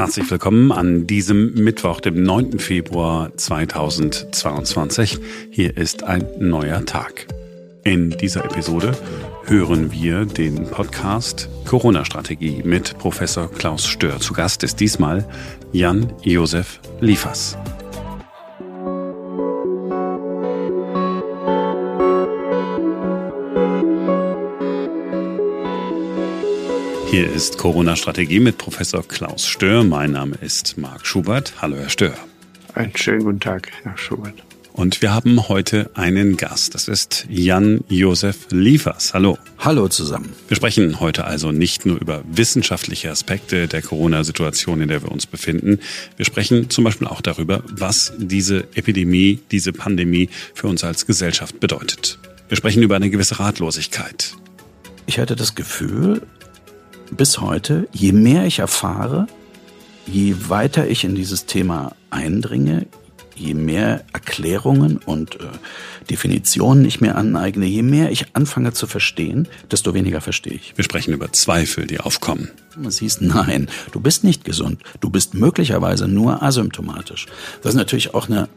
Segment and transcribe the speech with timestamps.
[0.00, 2.58] Herzlich willkommen an diesem Mittwoch, dem 9.
[2.58, 5.18] Februar 2022.
[5.50, 7.26] Hier ist ein neuer Tag.
[7.84, 8.96] In dieser Episode
[9.44, 14.18] hören wir den Podcast Corona-Strategie mit Professor Klaus Stör.
[14.20, 15.28] Zu Gast ist diesmal
[15.72, 17.58] Jan-Josef Liefers.
[27.10, 29.82] Hier ist Corona-Strategie mit Professor Klaus Stör.
[29.82, 31.54] Mein Name ist Marc Schubert.
[31.60, 32.14] Hallo, Herr Stör.
[32.74, 34.44] Einen schönen guten Tag, Herr Schubert.
[34.74, 36.76] Und wir haben heute einen Gast.
[36.76, 39.12] Das ist Jan-Josef Liefers.
[39.12, 39.38] Hallo.
[39.58, 40.32] Hallo zusammen.
[40.46, 45.26] Wir sprechen heute also nicht nur über wissenschaftliche Aspekte der Corona-Situation, in der wir uns
[45.26, 45.80] befinden.
[46.16, 51.58] Wir sprechen zum Beispiel auch darüber, was diese Epidemie, diese Pandemie für uns als Gesellschaft
[51.58, 52.20] bedeutet.
[52.48, 54.34] Wir sprechen über eine gewisse Ratlosigkeit.
[55.06, 56.22] Ich hatte das Gefühl,
[57.10, 59.26] bis heute, je mehr ich erfahre,
[60.06, 62.86] je weiter ich in dieses Thema eindringe,
[63.36, 65.48] je mehr Erklärungen und äh,
[66.10, 70.74] Definitionen ich mir aneigne, je mehr ich anfange zu verstehen, desto weniger verstehe ich.
[70.76, 72.50] Wir sprechen über Zweifel, die aufkommen.
[72.86, 74.82] Es hieß, nein, du bist nicht gesund.
[75.00, 77.26] Du bist möglicherweise nur asymptomatisch.
[77.62, 78.48] Das ist natürlich auch eine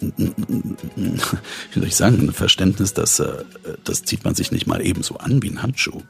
[0.00, 3.44] wie soll ich sagen, ein Verständnis, das, äh,
[3.84, 6.00] das zieht man sich nicht mal ebenso an wie ein Handschuh.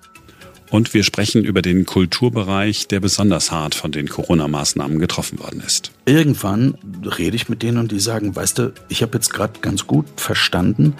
[0.70, 5.90] Und wir sprechen über den Kulturbereich, der besonders hart von den Corona-Maßnahmen getroffen worden ist.
[6.06, 6.78] Irgendwann
[7.18, 10.06] rede ich mit denen und die sagen, weißt du, ich habe jetzt gerade ganz gut
[10.16, 10.94] verstanden,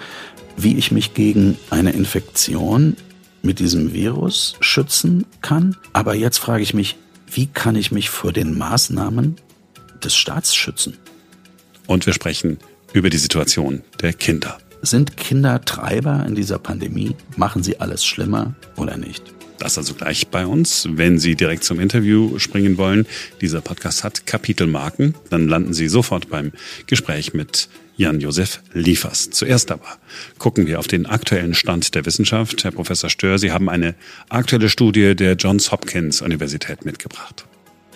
[0.56, 2.96] wie ich mich gegen eine Infektion
[3.42, 5.76] mit diesem Virus schützen kann.
[5.92, 6.96] Aber jetzt frage ich mich,
[7.32, 9.36] wie kann ich mich vor den Maßnahmen
[10.02, 10.96] des Staats schützen?
[11.86, 12.58] Und wir sprechen
[12.92, 14.58] über die Situation der Kinder.
[14.82, 17.14] Sind Kinder Treiber in dieser Pandemie?
[17.36, 19.22] Machen sie alles schlimmer oder nicht?
[19.60, 20.88] Das also gleich bei uns.
[20.90, 23.06] Wenn Sie direkt zum Interview springen wollen,
[23.42, 26.52] dieser Podcast hat Kapitelmarken, dann landen Sie sofort beim
[26.86, 29.28] Gespräch mit Jan-Josef Liefers.
[29.28, 29.98] Zuerst aber
[30.38, 32.64] gucken wir auf den aktuellen Stand der Wissenschaft.
[32.64, 33.94] Herr Professor Stör, Sie haben eine
[34.30, 37.44] aktuelle Studie der Johns Hopkins Universität mitgebracht.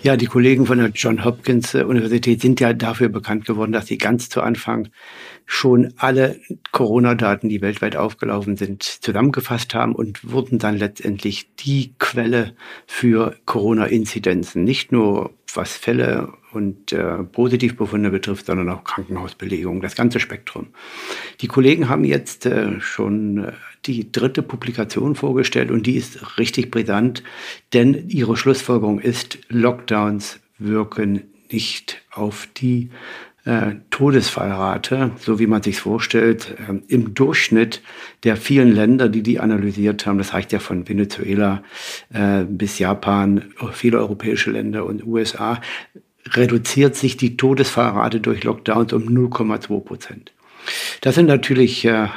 [0.05, 3.97] Ja, die Kollegen von der John Hopkins Universität sind ja dafür bekannt geworden, dass sie
[3.97, 4.89] ganz zu Anfang
[5.47, 6.41] schon alle
[6.73, 12.55] Corona-Daten, die weltweit aufgelaufen sind, zusammengefasst haben und wurden dann letztendlich die Quelle
[12.87, 14.65] für Corona-Inzidenzen.
[14.65, 20.69] Nicht nur was Fälle und äh, Positivbefunde betrifft, sondern auch Krankenhausbelegungen, das ganze Spektrum.
[21.41, 23.53] Die Kollegen haben jetzt äh, schon äh,
[23.87, 27.23] die dritte Publikation vorgestellt und die ist richtig brisant,
[27.73, 32.91] denn ihre Schlussfolgerung ist, Lockdowns wirken nicht auf die
[33.45, 37.83] äh, Todesfallrate, so wie man sich vorstellt, äh, im Durchschnitt
[38.23, 41.63] der vielen Länder, die die analysiert haben, das reicht ja von Venezuela
[42.13, 45.61] äh, bis Japan, viele europäische Länder und USA,
[46.27, 50.33] reduziert sich die Todesfallrate durch Lockdowns um 0,2 Prozent.
[51.03, 52.09] Das sind natürlich äh,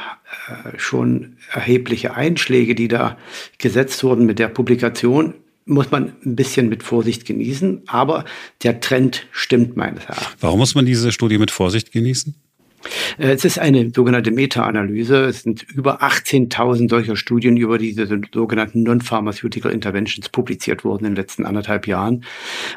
[0.77, 3.17] schon erhebliche Einschläge, die da
[3.57, 5.33] gesetzt wurden mit der Publikation
[5.67, 8.25] muss man ein bisschen mit Vorsicht genießen, aber
[8.63, 10.37] der Trend stimmt meines Erachtens.
[10.39, 12.35] Warum muss man diese Studie mit Vorsicht genießen?
[13.17, 15.25] Äh, es ist eine sogenannte Meta-Analyse.
[15.25, 21.15] Es sind über 18.000 solcher Studien über diese sogenannten Non-Pharmaceutical Interventions publiziert worden in den
[21.15, 22.23] letzten anderthalb Jahren.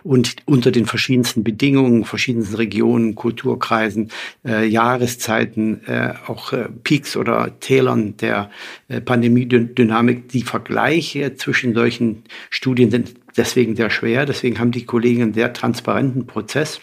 [0.03, 4.11] Und unter den verschiedensten Bedingungen, verschiedensten Regionen, Kulturkreisen,
[4.45, 8.51] äh, Jahreszeiten, äh, auch äh, Peaks oder Tälern der
[8.89, 14.27] äh, Pandemiedynamik, die Vergleiche zwischen solchen Studien sind deswegen sehr schwer.
[14.27, 16.81] Deswegen haben die Kollegen einen sehr transparenten Prozess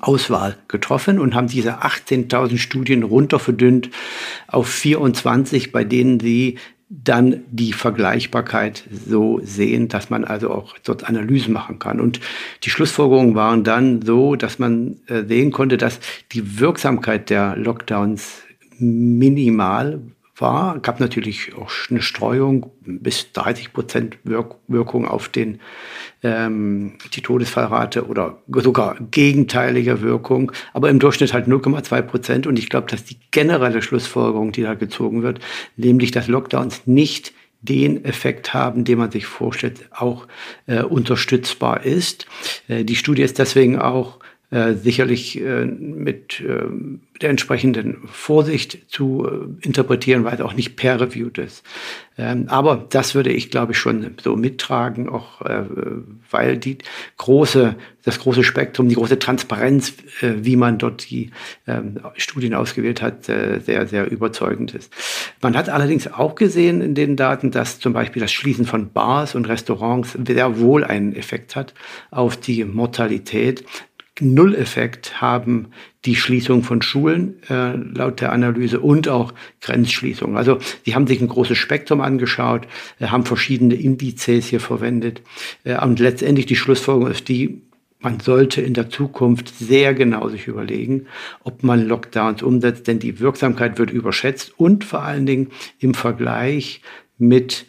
[0.00, 3.90] Auswahl getroffen und haben diese 18.000 Studien runterverdünnt
[4.46, 6.58] auf 24, bei denen sie
[6.90, 12.00] dann die Vergleichbarkeit so sehen, dass man also auch dort Analysen machen kann.
[12.00, 12.20] Und
[12.64, 16.00] die Schlussfolgerungen waren dann so, dass man äh, sehen konnte, dass
[16.32, 18.42] die Wirksamkeit der Lockdowns
[18.78, 20.00] minimal
[20.40, 20.78] war.
[20.80, 25.60] Gab natürlich auch eine Streuung bis 30 Prozent Wirk Wirkung auf den,
[26.22, 32.46] ähm, die Todesfallrate oder sogar gegenteilige Wirkung, aber im Durchschnitt halt 0,2 Prozent.
[32.46, 35.40] Und ich glaube, dass die generelle Schlussfolgerung, die da gezogen wird,
[35.76, 37.32] nämlich dass Lockdowns nicht
[37.62, 40.26] den Effekt haben, den man sich vorstellt, auch
[40.66, 42.26] äh, unterstützbar ist.
[42.68, 44.18] Äh, die Studie ist deswegen auch
[44.52, 46.64] äh, sicherlich äh, mit äh,
[47.20, 51.62] der entsprechenden Vorsicht zu äh, interpretieren, weil es auch nicht peer-reviewed ist.
[52.18, 55.66] Ähm, aber das würde ich, glaube ich, schon so mittragen, auch äh,
[56.30, 56.78] weil die
[57.18, 61.30] große, das große Spektrum, die große Transparenz, wie man dort die
[61.68, 64.92] ähm, Studien ausgewählt hat, sehr, sehr überzeugend ist.
[65.42, 69.34] Man hat allerdings auch gesehen in den Daten, dass zum Beispiel das Schließen von Bars
[69.34, 71.74] und Restaurants sehr wohl einen Effekt hat
[72.10, 73.64] auf die Mortalität.
[74.20, 75.68] Null-Effekt haben
[76.04, 80.36] die Schließung von Schulen äh, laut der Analyse und auch Grenzschließungen.
[80.36, 82.66] Also sie haben sich ein großes Spektrum angeschaut,
[82.98, 85.22] äh, haben verschiedene Indizes hier verwendet
[85.64, 87.62] äh, und letztendlich die Schlussfolgerung ist die,
[88.00, 91.06] man sollte in der Zukunft sehr genau sich überlegen,
[91.44, 96.80] ob man Lockdowns umsetzt, denn die Wirksamkeit wird überschätzt und vor allen Dingen im Vergleich
[97.18, 97.66] mit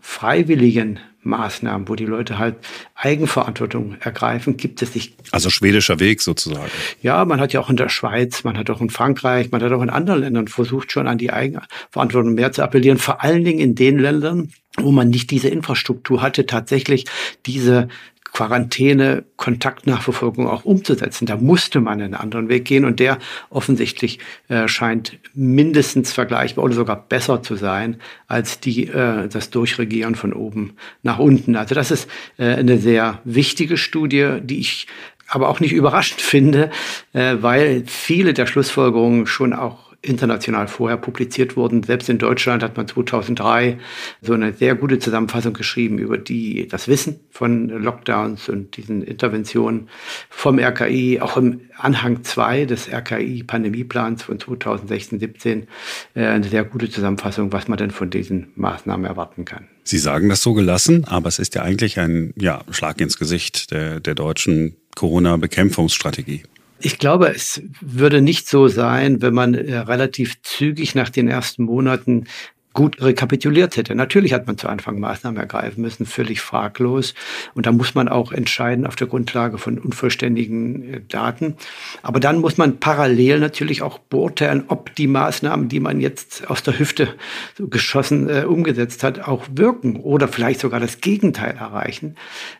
[0.00, 2.56] freiwilligen Maßnahmen, wo die Leute halt
[2.94, 5.14] Eigenverantwortung ergreifen, gibt es nicht.
[5.30, 6.70] Also schwedischer Weg sozusagen.
[7.02, 9.72] Ja, man hat ja auch in der Schweiz, man hat auch in Frankreich, man hat
[9.72, 12.98] auch in anderen Ländern versucht, schon an die Eigenverantwortung mehr zu appellieren.
[12.98, 17.04] Vor allen Dingen in den Ländern, wo man nicht diese Infrastruktur hatte, tatsächlich
[17.46, 17.88] diese
[18.34, 21.24] Quarantäne, Kontaktnachverfolgung auch umzusetzen.
[21.24, 26.74] Da musste man einen anderen Weg gehen und der offensichtlich äh, scheint mindestens vergleichbar oder
[26.74, 30.72] sogar besser zu sein als die, äh, das Durchregieren von oben
[31.04, 31.54] nach unten.
[31.54, 34.88] Also das ist äh, eine sehr wichtige Studie, die ich
[35.28, 36.70] aber auch nicht überraschend finde,
[37.12, 41.82] äh, weil viele der Schlussfolgerungen schon auch international vorher publiziert wurden.
[41.82, 43.78] Selbst in Deutschland hat man 2003
[44.20, 49.88] so eine sehr gute Zusammenfassung geschrieben über die, das Wissen von Lockdowns und diesen Interventionen
[50.28, 55.66] vom RKI, auch im Anhang 2 des RKI-Pandemieplans von 2016-17
[56.14, 59.68] äh, eine sehr gute Zusammenfassung, was man denn von diesen Maßnahmen erwarten kann.
[59.82, 63.70] Sie sagen das so gelassen, aber es ist ja eigentlich ein ja, Schlag ins Gesicht
[63.70, 66.42] der, der deutschen Corona-Bekämpfungsstrategie.
[66.84, 71.64] Ich glaube, es würde nicht so sein, wenn man äh, relativ zügig nach den ersten
[71.64, 72.26] Monaten
[72.74, 73.94] gut rekapituliert hätte.
[73.94, 77.14] Natürlich hat man zu Anfang Maßnahmen ergreifen müssen, völlig fraglos.
[77.54, 81.56] Und da muss man auch entscheiden auf der Grundlage von unvollständigen äh, Daten.
[82.02, 86.62] Aber dann muss man parallel natürlich auch beurteilen, ob die Maßnahmen, die man jetzt aus
[86.64, 87.14] der Hüfte
[87.58, 92.16] geschossen äh, umgesetzt hat, auch wirken oder vielleicht sogar das Gegenteil erreichen.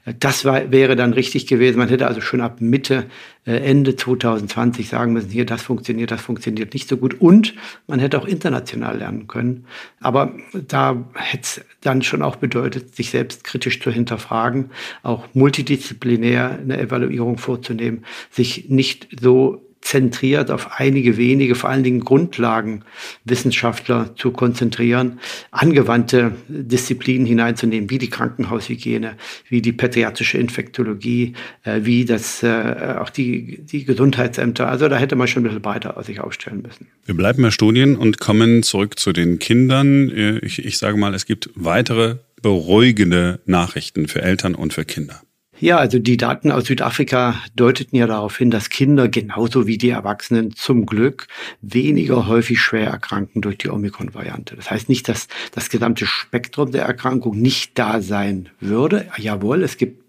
[0.06, 1.77] Äh, das war, wäre dann richtig gewesen.
[1.77, 3.06] Man hätte also schon ab Mitte
[3.44, 7.20] Ende 2020 sagen müssen, hier, das funktioniert, das funktioniert nicht so gut.
[7.20, 7.55] Und
[7.87, 9.67] man hätte auch international lernen können.
[10.00, 14.70] Aber da hätte es dann schon auch bedeutet, sich selbst kritisch zu hinterfragen,
[15.02, 22.00] auch multidisziplinär eine Evaluierung vorzunehmen, sich nicht so zentriert auf einige wenige, vor allen Dingen
[22.00, 25.20] Grundlagenwissenschaftler zu konzentrieren,
[25.50, 29.16] angewandte Disziplinen hineinzunehmen, wie die Krankenhaushygiene,
[29.48, 31.34] wie die pädiatrische Infektologie,
[31.64, 34.69] äh, wie das, äh, auch die, die Gesundheitsämter.
[34.69, 36.86] Also da hätte man schon ein bisschen breiter sich aufstellen müssen.
[37.04, 40.08] Wir bleiben bei Studien und kommen zurück zu den Kindern.
[40.08, 45.20] Äh, ich, ich sage mal, es gibt weitere beruhigende Nachrichten für Eltern und für Kinder.
[45.61, 49.91] Ja, also die Daten aus Südafrika deuteten ja darauf hin, dass Kinder genauso wie die
[49.91, 51.29] Erwachsenen zum Glück
[51.62, 54.56] weniger häufig schwer erkranken durch die Omikron-Variante.
[54.56, 59.06] Das heißt nicht, dass das gesamte Spektrum der Erkrankung nicht da sein würde.
[59.17, 60.03] Jawohl, es gibt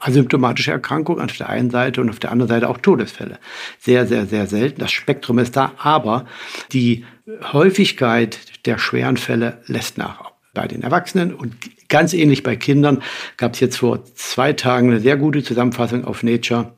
[0.00, 3.38] asymptomatische Erkrankungen auf der einen Seite und auf der anderen Seite auch Todesfälle.
[3.78, 4.80] Sehr, sehr, sehr selten.
[4.80, 6.26] Das Spektrum ist da, aber
[6.72, 7.04] die
[7.52, 11.34] Häufigkeit der schweren Fälle lässt nach bei den Erwachsenen.
[11.34, 11.54] Und
[11.88, 13.02] ganz ähnlich bei Kindern
[13.36, 16.72] gab es jetzt vor zwei Tagen eine sehr gute Zusammenfassung auf Nature,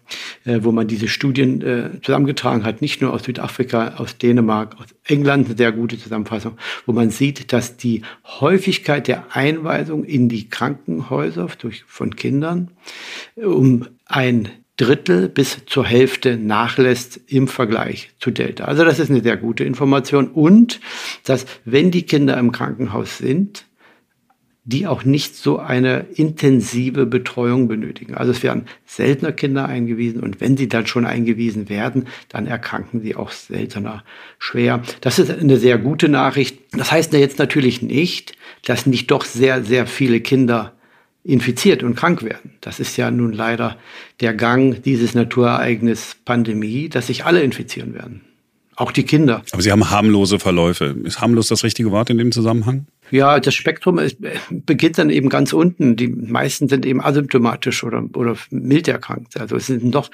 [0.44, 4.86] äh, wo man diese Studien äh, zusammengetragen hat, nicht nur aus Südafrika, aus Dänemark, aus
[5.04, 6.56] England, eine sehr gute Zusammenfassung,
[6.86, 8.02] wo man sieht, dass die
[8.40, 12.70] Häufigkeit der Einweisung in die Krankenhäuser durch, von Kindern
[13.36, 18.64] um ein Drittel bis zur Hälfte nachlässt im Vergleich zu Delta.
[18.64, 20.80] Also das ist eine sehr gute Information und
[21.24, 23.64] dass wenn die Kinder im Krankenhaus sind,
[24.66, 28.16] die auch nicht so eine intensive Betreuung benötigen.
[28.16, 33.00] Also es werden seltener Kinder eingewiesen und wenn sie dann schon eingewiesen werden, dann erkranken
[33.00, 34.02] sie auch seltener
[34.40, 34.82] schwer.
[35.00, 36.58] Das ist eine sehr gute Nachricht.
[36.72, 38.32] Das heißt jetzt natürlich nicht,
[38.64, 40.75] dass nicht doch sehr, sehr viele Kinder
[41.26, 42.52] infiziert und krank werden.
[42.60, 43.76] Das ist ja nun leider
[44.20, 48.20] der Gang dieses Naturereignis Pandemie, dass sich alle infizieren werden.
[48.76, 49.42] Auch die Kinder.
[49.52, 50.94] Aber Sie haben harmlose Verläufe.
[51.04, 52.86] Ist harmlos das richtige Wort in dem Zusammenhang?
[53.10, 54.18] Ja, das Spektrum ist,
[54.50, 55.96] beginnt dann eben ganz unten.
[55.96, 59.38] Die meisten sind eben asymptomatisch oder, oder mild erkrankt.
[59.38, 60.10] Also es sind doch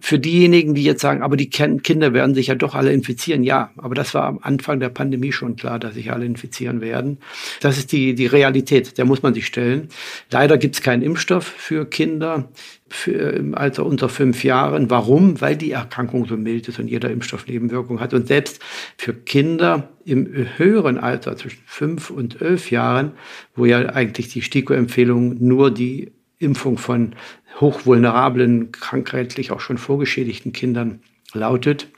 [0.00, 3.44] für diejenigen, die jetzt sagen, aber die Kinder werden sich ja doch alle infizieren.
[3.44, 7.18] Ja, aber das war am Anfang der Pandemie schon klar, dass sich alle infizieren werden.
[7.60, 9.88] Das ist die, die Realität, der muss man sich stellen.
[10.30, 12.48] Leider gibt es keinen Impfstoff für Kinder
[12.90, 14.90] für, im Alter unter fünf Jahren.
[14.90, 15.40] Warum?
[15.40, 18.12] Weil die Erkrankung so mild ist und jeder Impfstoff Nebenwirkungen hat.
[18.12, 18.60] Und selbst
[18.96, 23.12] für Kinder im höheren Alter, zwischen fünf und elf Jahren,
[23.54, 27.14] wo ja eigentlich die STIKO-Empfehlung nur die Impfung von
[27.60, 31.00] hochvulnerablen, krankheitlich auch schon vorgeschädigten Kindern
[31.32, 31.88] lautet,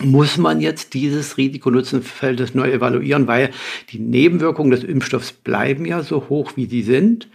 [0.00, 3.50] muss man jetzt dieses Risikonutzenfeld neu evaluieren, weil
[3.90, 7.28] die Nebenwirkungen des Impfstoffs bleiben ja so hoch, wie sie sind.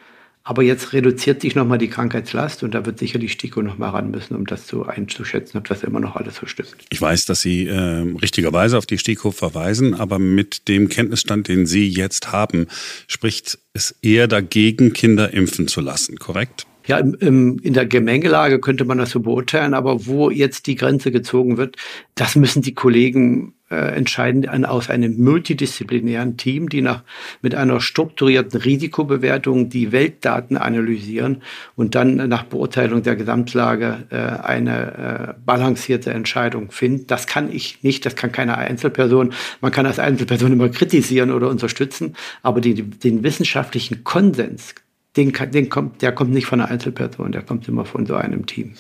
[0.48, 4.12] Aber jetzt reduziert sich nochmal die Krankheitslast und da wird sicher die STIKO nochmal ran
[4.12, 6.74] müssen, um das zu einzuschätzen, ob das immer noch alles so stimmt.
[6.90, 11.66] Ich weiß, dass Sie äh, richtigerweise auf die STIKO verweisen, aber mit dem Kenntnisstand, den
[11.66, 12.68] Sie jetzt haben,
[13.10, 16.66] spricht es eher dagegen, Kinder impfen zu lassen, korrekt?
[16.88, 20.76] Ja, im, im, in der Gemengelage könnte man das so beurteilen, aber wo jetzt die
[20.76, 21.76] Grenze gezogen wird,
[22.16, 27.04] das müssen die Kollegen äh, entscheiden an, aus einem multidisziplinären Team, die nach,
[27.42, 31.42] mit einer strukturierten Risikobewertung die Weltdaten analysieren
[31.76, 37.08] und dann nach Beurteilung der Gesamtlage äh, eine äh, balancierte Entscheidung finden.
[37.08, 39.34] Das kann ich nicht, das kann keine Einzelperson.
[39.60, 44.74] Man kann als Einzelperson immer kritisieren oder unterstützen, aber die, den wissenschaftlichen Konsens,
[45.18, 48.46] den, den kommt, der kommt nicht von einer Einzelperson, der kommt immer von so einem
[48.46, 48.76] Team.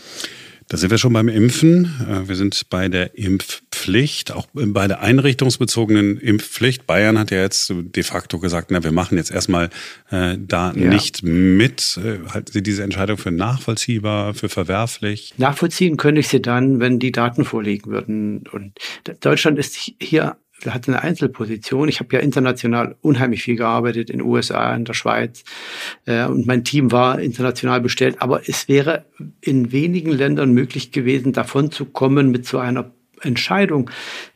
[0.69, 1.85] Da sind wir schon beim Impfen.
[2.09, 6.85] Äh, wir sind bei der Impfpflicht, auch bei der einrichtungsbezogenen Impfpflicht.
[6.85, 9.69] Bayern hat ja jetzt de facto gesagt, na, wir machen jetzt erstmal
[10.11, 10.89] äh, da ja.
[10.89, 11.97] nicht mit.
[12.03, 15.33] Äh, halten Sie diese Entscheidung für nachvollziehbar, für verwerflich?
[15.37, 18.43] Nachvollziehen könnte ich sie dann, wenn die Daten vorliegen würden.
[18.51, 18.77] Und
[19.21, 21.87] Deutschland ist hier hat eine Einzelposition.
[21.87, 25.43] Ich habe ja international unheimlich viel gearbeitet, in den USA, in der Schweiz.
[26.05, 28.17] Äh, und mein Team war international bestellt.
[28.19, 29.05] Aber es wäre
[29.41, 33.89] in wenigen Ländern möglich gewesen, davon zu kommen mit so einer Entscheidung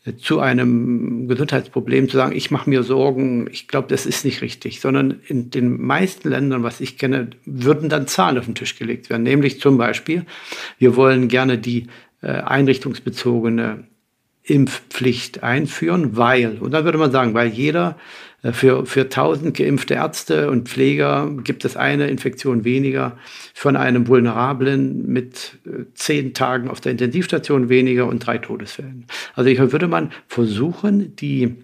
[0.05, 4.41] äh, zu einem Gesundheitsproblem zu sagen, ich mache mir Sorgen, ich glaube, das ist nicht
[4.41, 8.77] richtig, sondern in den meisten Ländern, was ich kenne, würden dann Zahlen auf den Tisch
[8.77, 9.23] gelegt werden.
[9.23, 10.25] Nämlich zum Beispiel,
[10.77, 11.87] wir wollen gerne die
[12.21, 13.85] äh, einrichtungsbezogene
[14.43, 17.98] Impfpflicht einführen, weil, und dann würde man sagen, weil jeder
[18.41, 23.17] äh, für, für 1000 geimpfte Ärzte und Pfleger gibt es eine Infektion weniger,
[23.53, 29.05] von einem Vulnerablen mit äh, zehn Tagen auf der Intensivstation weniger und drei Todesfällen.
[29.36, 31.57] Also ich würde man versuchen, die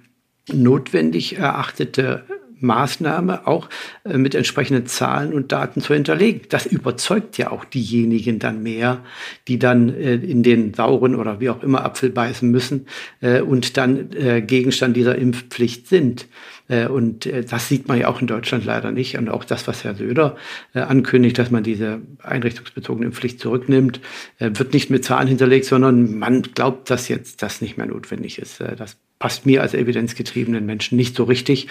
[0.53, 2.23] notwendig erachtete
[2.59, 3.69] Maßnahme auch
[4.03, 6.41] äh, mit entsprechenden Zahlen und Daten zu hinterlegen.
[6.49, 9.03] Das überzeugt ja auch diejenigen dann mehr,
[9.47, 12.87] die dann äh, in den sauren oder wie auch immer Apfel beißen müssen
[13.21, 14.09] äh, und dann
[14.47, 16.27] Gegenstand dieser Impfpflicht sind.
[16.67, 19.17] Und das sieht man ja auch in Deutschland leider nicht.
[19.17, 20.35] Und auch das, was Herr Söder
[20.73, 24.01] ankündigt, dass man diese einrichtungsbezogene Impfpflicht zurücknimmt,
[24.39, 28.59] wird nicht mit Zahlen hinterlegt, sondern man glaubt, dass jetzt das nicht mehr notwendig ist.
[28.59, 31.67] Das passt mir als evidenzgetriebenen Menschen nicht so richtig.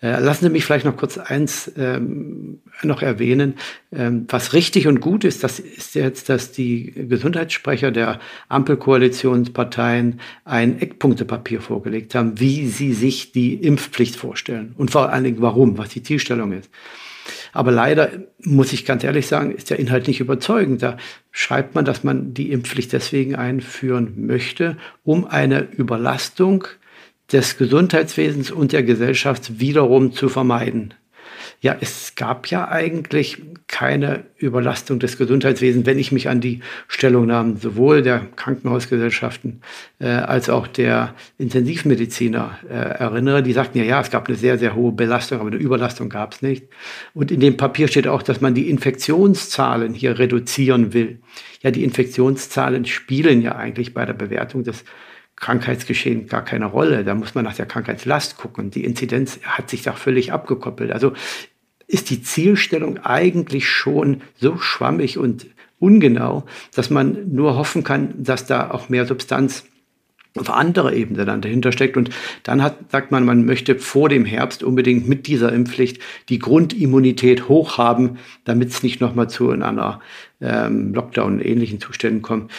[0.00, 3.54] Äh, lassen Sie mich vielleicht noch kurz eins ähm, noch erwähnen.
[3.92, 10.80] Ähm, was richtig und gut ist, das ist jetzt, dass die Gesundheitssprecher der Ampelkoalitionsparteien ein
[10.80, 15.90] Eckpunktepapier vorgelegt haben, wie sie sich die Impfpflicht vorstellen und vor allen Dingen warum, was
[15.90, 16.70] die Zielstellung ist.
[17.52, 18.10] Aber leider,
[18.42, 20.82] muss ich ganz ehrlich sagen, ist der Inhalt nicht überzeugend.
[20.82, 20.96] Da
[21.30, 26.64] schreibt man, dass man die Impfpflicht deswegen einführen möchte, um eine Überlastung
[27.32, 30.94] des Gesundheitswesens und der Gesellschaft wiederum zu vermeiden.
[31.60, 37.56] Ja, es gab ja eigentlich keine Überlastung des Gesundheitswesens, wenn ich mich an die Stellungnahmen
[37.56, 39.60] sowohl der Krankenhausgesellschaften
[39.98, 43.42] äh, als auch der Intensivmediziner äh, erinnere.
[43.42, 46.34] Die sagten ja, ja, es gab eine sehr, sehr hohe Belastung, aber eine Überlastung gab
[46.34, 46.68] es nicht.
[47.12, 51.18] Und in dem Papier steht auch, dass man die Infektionszahlen hier reduzieren will.
[51.62, 54.84] Ja, die Infektionszahlen spielen ja eigentlich bei der Bewertung des
[55.40, 57.04] Krankheitsgeschehen gar keine Rolle.
[57.04, 58.70] Da muss man nach der Krankheitslast gucken.
[58.70, 60.92] Die Inzidenz hat sich da völlig abgekoppelt.
[60.92, 61.12] Also
[61.86, 65.46] ist die Zielstellung eigentlich schon so schwammig und
[65.78, 69.64] ungenau, dass man nur hoffen kann, dass da auch mehr Substanz
[70.36, 71.96] auf anderer Ebene dann dahinter steckt.
[71.96, 72.10] Und
[72.42, 77.48] dann hat, sagt man, man möchte vor dem Herbst unbedingt mit dieser Impfpflicht die Grundimmunität
[77.48, 80.00] hoch haben, damit es nicht nochmal zu einer
[80.40, 82.50] ähm, Lockdown ähnlichen Zuständen kommt.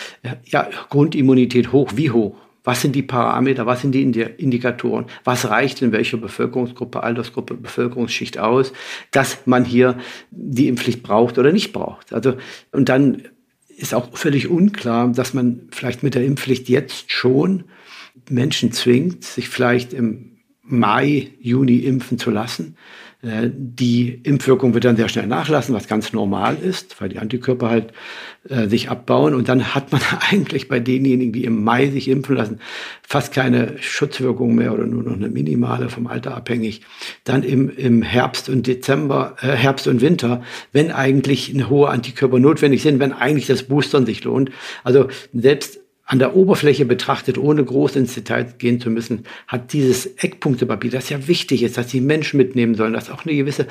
[0.46, 2.36] Ja, Grundimmunität hoch, wie hoch?
[2.70, 8.38] Was sind die Parameter, was sind die Indikatoren, was reicht in welcher Bevölkerungsgruppe, Altersgruppe, Bevölkerungsschicht
[8.38, 8.74] aus,
[9.10, 9.98] dass man hier
[10.30, 12.14] die Impfpflicht braucht oder nicht braucht.
[12.14, 12.36] Also,
[12.72, 13.24] und dann
[13.76, 17.64] ist auch völlig unklar, dass man vielleicht mit der Impfpflicht jetzt schon
[18.30, 22.78] Menschen zwingt, sich vielleicht im Mai, Juni impfen zu lassen.
[23.22, 27.70] Äh, die Impfwirkung wird dann sehr schnell nachlassen, was ganz normal ist, weil die Antikörper
[27.70, 27.92] halt
[28.48, 29.34] äh, sich abbauen.
[29.34, 32.60] Und dann hat man eigentlich bei denjenigen, die im Mai sich impfen lassen,
[33.02, 36.82] fast keine Schutzwirkung mehr oder nur noch eine minimale vom Alter abhängig.
[37.26, 42.40] Dann im, im Herbst und Dezember, äh, Herbst und Winter, wenn eigentlich eine hohe Antikörper
[42.40, 44.52] notwendig sind, wenn eigentlich das Boostern sich lohnt.
[44.84, 45.79] Also selbst
[46.10, 51.10] an der Oberfläche betrachtet, ohne groß ins Detail gehen zu müssen, hat dieses Eckpunktepapier, das
[51.10, 53.68] ja wichtig ist, dass die Menschen mitnehmen sollen, dass auch eine gewisse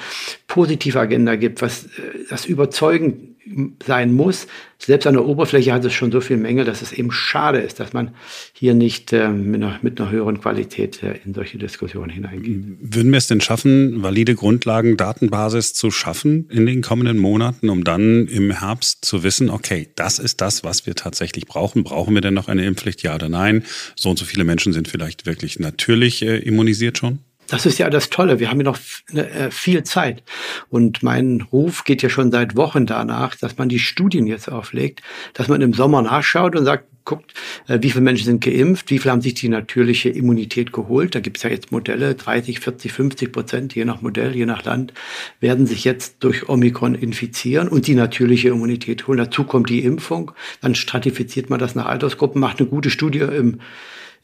[0.47, 1.88] positive Agenda gibt, was äh,
[2.30, 3.38] das überzeugend
[3.85, 4.47] sein muss.
[4.78, 7.80] Selbst an der Oberfläche hat es schon so viel Mängel, dass es eben schade ist,
[7.80, 8.14] dass man
[8.52, 12.64] hier nicht äh, mit, einer, mit, einer, höheren Qualität äh, in solche Diskussionen hineingeht.
[12.80, 17.85] Würden wir es denn schaffen, valide Grundlagen, Datenbasis zu schaffen in den kommenden Monaten, um
[17.85, 21.83] dann im Herbst zu wissen, okay, das ist das, was wir tatsächlich brauchen.
[21.83, 23.65] Brauchen wir denn noch eine Impfpflicht, ja oder nein?
[23.97, 27.21] So und so viele Menschen sind vielleicht wirklich natürlich äh, immunisiert schon?
[27.49, 28.38] Das ist ja das Tolle.
[28.38, 28.78] Wir haben ja noch
[29.11, 30.23] ne, äh, viel Zeit.
[30.69, 35.02] Und mein Ruf geht ja schon seit Wochen danach, dass man die Studien jetzt auflegt,
[35.33, 37.33] dass man im Sommer nachschaut und sagt, guckt,
[37.67, 41.14] äh, wie viele Menschen sind geimpft, wie viele haben sich die natürliche Immunität geholt.
[41.14, 44.64] Da gibt es ja jetzt Modelle, 30, 40, 50 Prozent, je nach Modell, je nach
[44.64, 44.93] Land,
[45.40, 49.19] werden sich jetzt durch Omikron infizieren und die natürliche Immunität holen.
[49.19, 50.33] Dazu kommt die Impfung.
[50.61, 53.61] Dann stratifiziert man das nach Altersgruppen, macht eine gute Studie im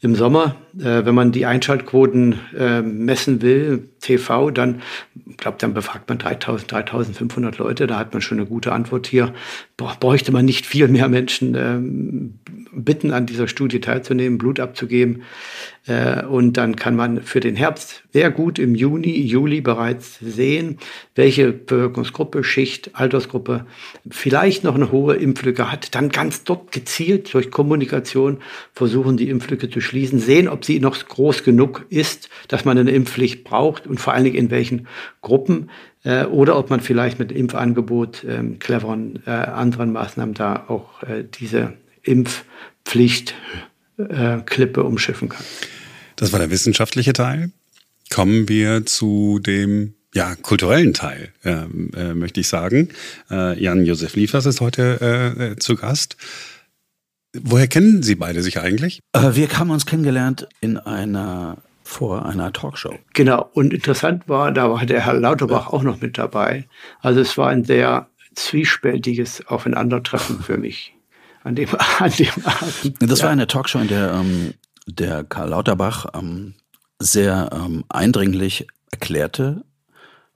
[0.01, 4.81] im Sommer, äh, wenn man die Einschaltquoten äh, messen will, TV, dann,
[5.37, 9.33] glaube dann befragt man 3000, 3500 Leute, da hat man schon eine gute Antwort hier.
[9.77, 12.39] Bräuchte man nicht viel mehr Menschen ähm,
[12.71, 15.23] bitten, an dieser Studie teilzunehmen, Blut abzugeben.
[15.87, 20.77] Äh, und dann kann man für den Herbst sehr gut im Juni, Juli bereits sehen,
[21.13, 23.65] welche Bevölkerungsgruppe, Schicht, Altersgruppe
[24.09, 25.93] vielleicht noch eine hohe Impflücke hat.
[25.93, 28.39] Dann ganz dort gezielt durch Kommunikation
[28.73, 32.91] versuchen, die Impflücke zu schließen, sehen, ob sie noch groß genug ist, dass man eine
[32.91, 34.87] Impfpflicht braucht und vor allen Dingen in welchen
[35.21, 35.69] Gruppen
[36.03, 41.23] äh, oder ob man vielleicht mit Impfangebot, äh, cleveren äh, anderen Maßnahmen da auch äh,
[41.23, 43.35] diese Impfpflicht
[43.97, 45.43] äh, Klippe umschiffen kann.
[46.15, 47.51] Das war der wissenschaftliche Teil.
[48.09, 52.89] Kommen wir zu dem ja, kulturellen Teil, äh, äh, möchte ich sagen.
[53.29, 56.15] Äh, Jan-Josef Liefers ist heute äh, äh, zu Gast.
[57.33, 59.01] Woher kennen Sie beide sich eigentlich?
[59.11, 62.97] Äh, wir haben uns kennengelernt in einer vor einer Talkshow.
[63.13, 66.65] Genau, und interessant war, da war der Herr Lauterbach auch noch mit dabei.
[67.01, 70.94] Also es war ein sehr zwiespältiges Aufeinandertreffen für mich
[71.45, 72.95] an dem, an dem Abend.
[72.99, 73.25] Das ja.
[73.25, 74.53] war eine Talkshow, in der ähm,
[74.87, 76.55] der Karl Lauterbach ähm,
[76.99, 79.63] sehr ähm, eindringlich erklärte,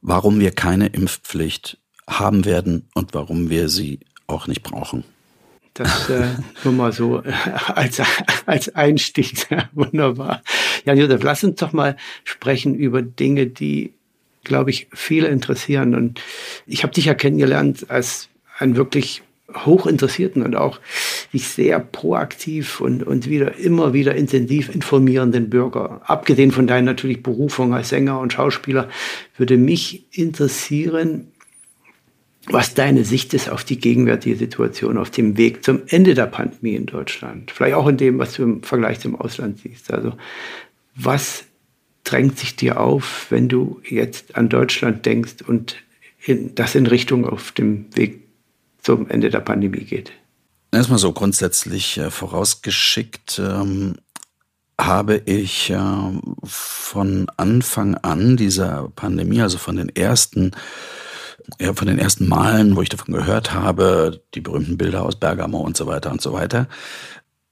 [0.02, 5.04] warum wir keine Impfpflicht haben werden und warum wir sie auch nicht brauchen.
[5.76, 6.30] Das äh,
[6.64, 7.32] nur mal so äh,
[7.68, 8.02] als,
[8.46, 9.48] als Einstieg.
[9.74, 10.42] Wunderbar.
[10.86, 13.94] Ja, Josef, lass uns doch mal sprechen über Dinge, die,
[14.44, 15.96] glaube ich, viele interessieren.
[15.96, 16.22] Und
[16.66, 19.22] ich habe dich ja kennengelernt als ein wirklich
[19.66, 20.80] hochinteressierten und auch
[21.32, 26.02] sich sehr proaktiv und, und wieder immer wieder intensiv informierenden Bürger.
[26.06, 28.90] Abgesehen von deiner natürlich Berufung als Sänger und Schauspieler,
[29.38, 31.28] würde mich interessieren,
[32.48, 36.76] was deine Sicht ist auf die gegenwärtige Situation, auf dem Weg zum Ende der Pandemie
[36.76, 37.52] in Deutschland.
[37.52, 39.94] Vielleicht auch in dem, was du im Vergleich zum Ausland siehst.
[39.94, 40.14] Also
[40.96, 41.46] was
[42.04, 45.76] drängt sich dir auf, wenn du jetzt an Deutschland denkst und
[46.26, 48.22] in, das in Richtung auf dem Weg
[48.82, 50.12] zum Ende der Pandemie geht?
[50.72, 53.96] Erstmal so grundsätzlich äh, vorausgeschickt ähm,
[54.80, 55.80] habe ich äh,
[56.44, 60.52] von Anfang an dieser Pandemie, also von den ersten
[61.60, 65.60] ja, von den ersten Malen, wo ich davon gehört habe, die berühmten Bilder aus Bergamo
[65.60, 66.68] und so weiter und so weiter,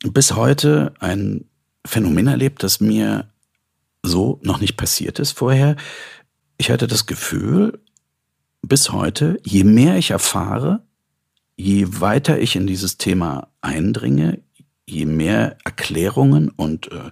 [0.04, 1.46] bis heute ein
[1.86, 3.30] Phänomen erlebt, das mir
[4.04, 5.76] so noch nicht passiert ist vorher.
[6.58, 7.80] Ich hatte das Gefühl,
[8.62, 10.84] bis heute, je mehr ich erfahre,
[11.58, 14.40] je weiter ich in dieses Thema eindringe,
[14.86, 17.12] je mehr Erklärungen und äh,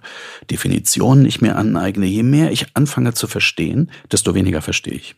[0.50, 5.16] Definitionen ich mir aneigne, je mehr ich anfange zu verstehen, desto weniger verstehe ich.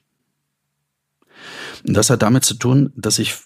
[1.86, 3.36] Und das hat damit zu tun, dass ich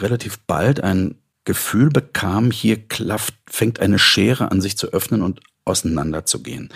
[0.00, 5.40] relativ bald ein Gefühl bekam, hier klafft, fängt eine Schere an sich zu öffnen und
[5.64, 6.70] auseinanderzugehen.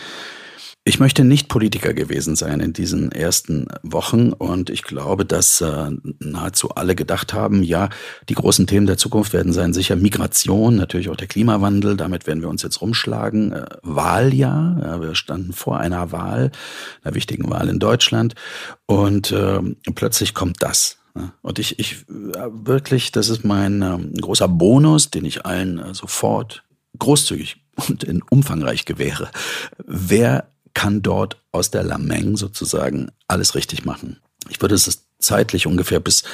[0.91, 5.93] Ich möchte nicht Politiker gewesen sein in diesen ersten Wochen und ich glaube, dass äh,
[6.19, 7.91] nahezu alle gedacht haben, ja,
[8.29, 12.43] die großen Themen der Zukunft werden sein sicher Migration, natürlich auch der Klimawandel, damit werden
[12.43, 13.53] wir uns jetzt rumschlagen.
[13.53, 16.51] Äh, Wahljahr, ja, wir standen vor einer Wahl,
[17.05, 18.35] einer wichtigen Wahl in Deutschland
[18.87, 19.61] und äh,
[19.95, 20.99] plötzlich kommt das.
[21.41, 26.65] Und ich, ich wirklich, das ist mein ähm, großer Bonus, den ich allen äh, sofort
[26.99, 29.31] großzügig und in umfangreich gewähre.
[29.87, 34.19] Wer kann dort aus der Lameng sozusagen alles richtig machen.
[34.49, 36.25] Ich würde es zeitlich ungefähr bis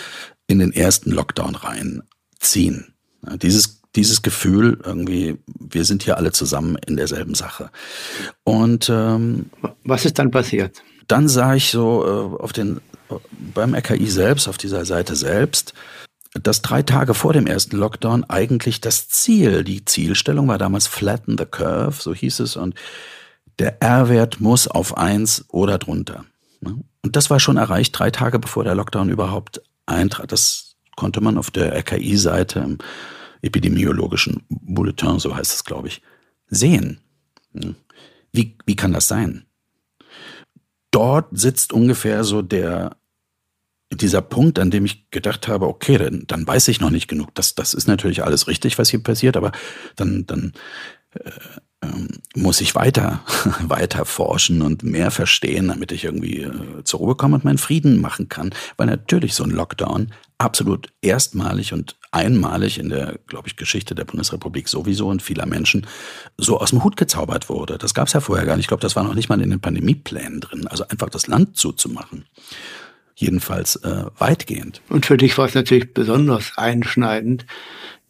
[0.47, 2.95] in den ersten Lockdown reinziehen.
[3.27, 7.71] Ja, dieses, dieses Gefühl, irgendwie, wir sind hier alle zusammen in derselben Sache.
[8.45, 9.51] Und ähm,
[9.85, 10.83] was ist dann passiert?
[11.09, 12.81] Dann sah ich so äh, auf den
[13.55, 15.75] beim RKI selbst, auf dieser Seite selbst,
[16.35, 21.39] dass drei Tage vor dem ersten Lockdown eigentlich das Ziel, die Zielstellung war damals Flatten
[21.39, 22.75] the Curve, so hieß es, und
[23.59, 26.25] der R-Wert muss auf eins oder drunter.
[26.61, 26.79] Ne?
[27.03, 30.33] Und das war schon erreicht, drei Tage bevor der Lockdown überhaupt eintrat.
[30.33, 32.79] Das konnte man auf der RKI-Seite im
[33.43, 36.03] epidemiologischen Bulletin, so heißt es, glaube ich,
[36.49, 37.01] sehen.
[37.53, 37.75] Ne?
[38.33, 39.47] Wie, wie kann das sein?
[40.91, 42.97] Dort sitzt ungefähr so der
[43.93, 47.35] dieser Punkt, an dem ich gedacht habe, okay, dann, dann weiß ich noch nicht genug.
[47.35, 49.53] Das, das ist natürlich alles richtig, was hier passiert, aber
[49.95, 50.53] dann, dann
[51.13, 51.31] äh,
[52.35, 53.21] muss ich weiter,
[53.61, 58.01] weiter forschen und mehr verstehen, damit ich irgendwie äh, zur Ruhe komme und meinen Frieden
[58.01, 58.55] machen kann.
[58.77, 64.05] Weil natürlich so ein Lockdown absolut erstmalig und einmalig in der, glaube ich, Geschichte der
[64.05, 65.87] Bundesrepublik sowieso und vieler Menschen
[66.37, 67.79] so aus dem Hut gezaubert wurde.
[67.79, 68.65] Das gab es ja vorher gar nicht.
[68.65, 70.67] Ich glaube, das war noch nicht mal in den Pandemieplänen drin.
[70.67, 72.25] Also einfach das Land zuzumachen
[73.17, 74.83] jedenfalls äh, weitgehend.
[74.89, 77.47] Und für dich war es natürlich besonders einschneidend,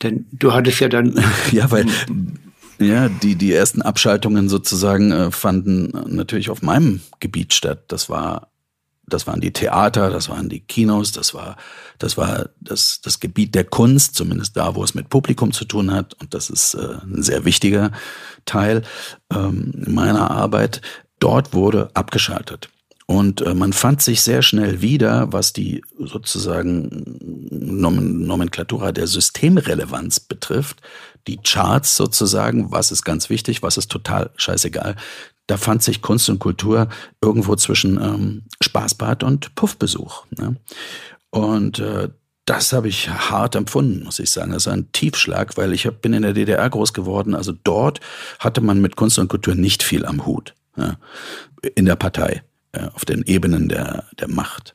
[0.02, 1.22] denn du hattest ja dann.
[1.52, 1.86] ja, weil
[2.78, 7.84] ja, die, die ersten Abschaltungen sozusagen äh, fanden natürlich auf meinem Gebiet statt.
[7.88, 8.48] Das war,
[9.06, 11.56] das waren die Theater, das waren die Kinos, das war,
[11.98, 15.92] das war das, das Gebiet der Kunst, zumindest da, wo es mit Publikum zu tun
[15.92, 16.14] hat.
[16.14, 17.92] Und das ist äh, ein sehr wichtiger
[18.44, 18.82] Teil
[19.32, 20.82] ähm, meiner Arbeit.
[21.18, 22.68] Dort wurde abgeschaltet.
[23.06, 30.80] Und äh, man fand sich sehr schnell wieder, was die sozusagen Nomenklatura der Systemrelevanz betrifft.
[31.26, 34.96] Die Charts sozusagen, was ist ganz wichtig, was ist total scheißegal.
[35.46, 36.88] Da fand sich Kunst und Kultur
[37.20, 40.24] irgendwo zwischen ähm, Spaßbad und Puffbesuch.
[40.30, 40.56] Ne?
[41.30, 42.09] Und äh,
[42.46, 44.52] das habe ich hart empfunden, muss ich sagen.
[44.52, 47.35] Das ist ein Tiefschlag, weil ich bin in der DDR groß geworden.
[47.35, 48.00] Also dort
[48.38, 50.54] hatte man mit Kunst und Kultur nicht viel am Hut.
[50.76, 50.96] Ja,
[51.74, 52.42] in der Partei.
[52.76, 54.74] Äh, auf den Ebenen der, der Macht.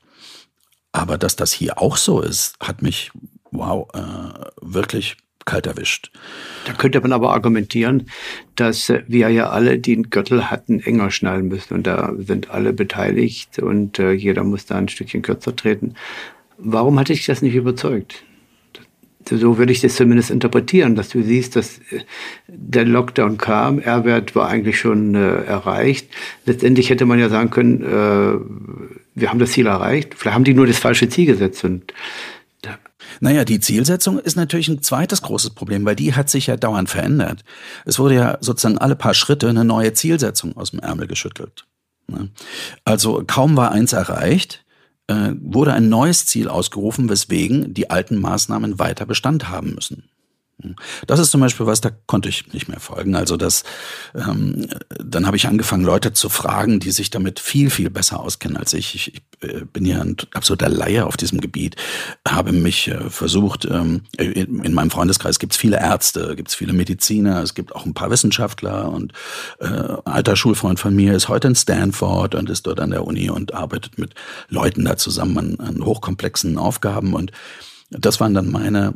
[0.92, 3.12] Aber dass das hier auch so ist, hat mich,
[3.52, 6.12] wow, äh, wirklich kalt erwischt.
[6.66, 8.08] Da könnte man aber argumentieren,
[8.56, 12.74] dass äh, wir ja alle den Gürtel hatten enger schnallen müssen und da sind alle
[12.74, 15.96] beteiligt und äh, jeder muss da ein Stückchen kürzer treten.
[16.58, 18.24] Warum hatte ich das nicht überzeugt?
[19.30, 22.02] so würde ich das zumindest interpretieren, dass du siehst, dass äh,
[22.48, 26.10] der Lockdown kam, R-Wert war eigentlich schon äh, erreicht.
[26.46, 30.16] Letztendlich hätte man ja sagen können, äh, wir haben das Ziel erreicht.
[30.16, 31.94] Vielleicht haben die nur das falsche Ziel gesetzt und
[33.20, 36.90] naja, die Zielsetzung ist natürlich ein zweites großes Problem, weil die hat sich ja dauernd
[36.90, 37.44] verändert.
[37.86, 41.66] Es wurde ja sozusagen alle paar Schritte eine neue Zielsetzung aus dem Ärmel geschüttelt.
[42.08, 42.30] Ne?
[42.86, 44.66] Also kaum war eins erreicht,
[45.08, 50.10] äh, wurde ein neues Ziel ausgerufen, weswegen die alten Maßnahmen weiter Bestand haben müssen.
[51.08, 53.16] Das ist zum Beispiel was, da konnte ich nicht mehr folgen.
[53.16, 53.64] Also das,
[54.16, 54.68] ähm,
[55.04, 58.74] dann habe ich angefangen, Leute zu fragen, die sich damit viel, viel besser auskennen als
[58.74, 58.96] ich.
[58.96, 61.76] Ich, ich äh, bin ja ein absoluter Laie auf diesem Gebiet,
[62.28, 66.56] habe mich äh, versucht, ähm, in, in, meinem Freundeskreis gibt es viele Ärzte, gibt es
[66.56, 69.14] viele Mediziner, es gibt auch ein paar Wissenschaftler und
[69.60, 73.06] äh, ein alter Schulfreund von mir ist heute in Stanford und ist dort an der
[73.06, 74.14] Uni und arbeitet mit
[74.50, 77.32] Leuten da zusammen an, an hochkomplexen Aufgaben und
[77.90, 78.94] das waren dann meine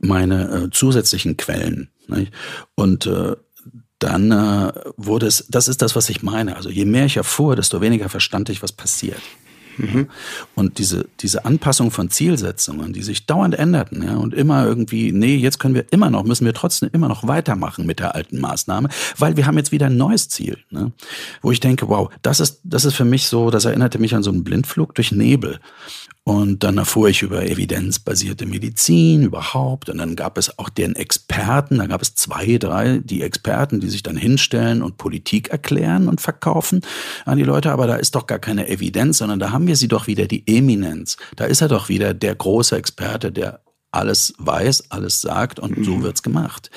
[0.00, 1.88] meine äh, zusätzlichen Quellen.
[2.08, 2.32] Nicht?
[2.74, 3.36] Und äh,
[3.98, 6.56] dann äh, wurde es, das ist das, was ich meine.
[6.56, 9.20] Also je mehr ich erfuhr, desto weniger verstand ich, was passiert.
[9.78, 10.08] Mhm.
[10.54, 15.36] Und diese, diese Anpassung von Zielsetzungen, die sich dauernd änderten, ja, und immer irgendwie, nee,
[15.36, 18.88] jetzt können wir immer noch, müssen wir trotzdem immer noch weitermachen mit der alten Maßnahme,
[19.18, 20.92] weil wir haben jetzt wieder ein neues Ziel, ne?
[21.42, 24.22] wo ich denke, wow, das ist, das ist für mich so, das erinnerte mich an
[24.22, 25.60] so einen Blindflug durch Nebel.
[26.26, 29.90] Und dann erfuhr ich über evidenzbasierte Medizin überhaupt.
[29.90, 33.90] Und dann gab es auch den Experten, da gab es zwei, drei, die Experten, die
[33.90, 36.80] sich dann hinstellen und Politik erklären und verkaufen
[37.26, 37.72] an die Leute.
[37.72, 40.44] Aber da ist doch gar keine Evidenz, sondern da haben wir sie doch wieder, die
[40.46, 41.18] Eminenz.
[41.36, 43.60] Da ist er doch wieder der große Experte, der
[43.90, 45.84] alles weiß, alles sagt und mhm.
[45.84, 46.70] so wird's gemacht.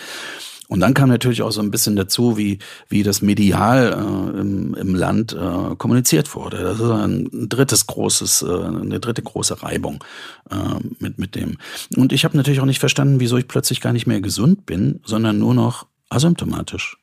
[0.67, 4.73] Und dann kam natürlich auch so ein bisschen dazu, wie, wie das medial äh, im,
[4.75, 6.57] im Land äh, kommuniziert wurde.
[6.57, 10.03] Das ist ein drittes großes, äh, eine dritte große Reibung
[10.51, 10.55] äh,
[10.99, 11.57] mit, mit dem.
[11.95, 14.99] Und ich habe natürlich auch nicht verstanden, wieso ich plötzlich gar nicht mehr gesund bin,
[15.05, 16.97] sondern nur noch asymptomatisch.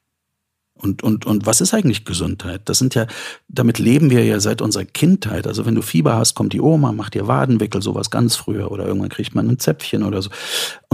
[0.76, 2.62] Und, und, und was ist eigentlich Gesundheit?
[2.64, 3.06] Das sind ja,
[3.48, 5.46] damit leben wir ja seit unserer Kindheit.
[5.46, 8.84] Also wenn du Fieber hast, kommt die Oma, macht dir Wadenwickel, sowas ganz früher oder
[8.86, 10.30] irgendwann kriegt man ein Zäpfchen oder so.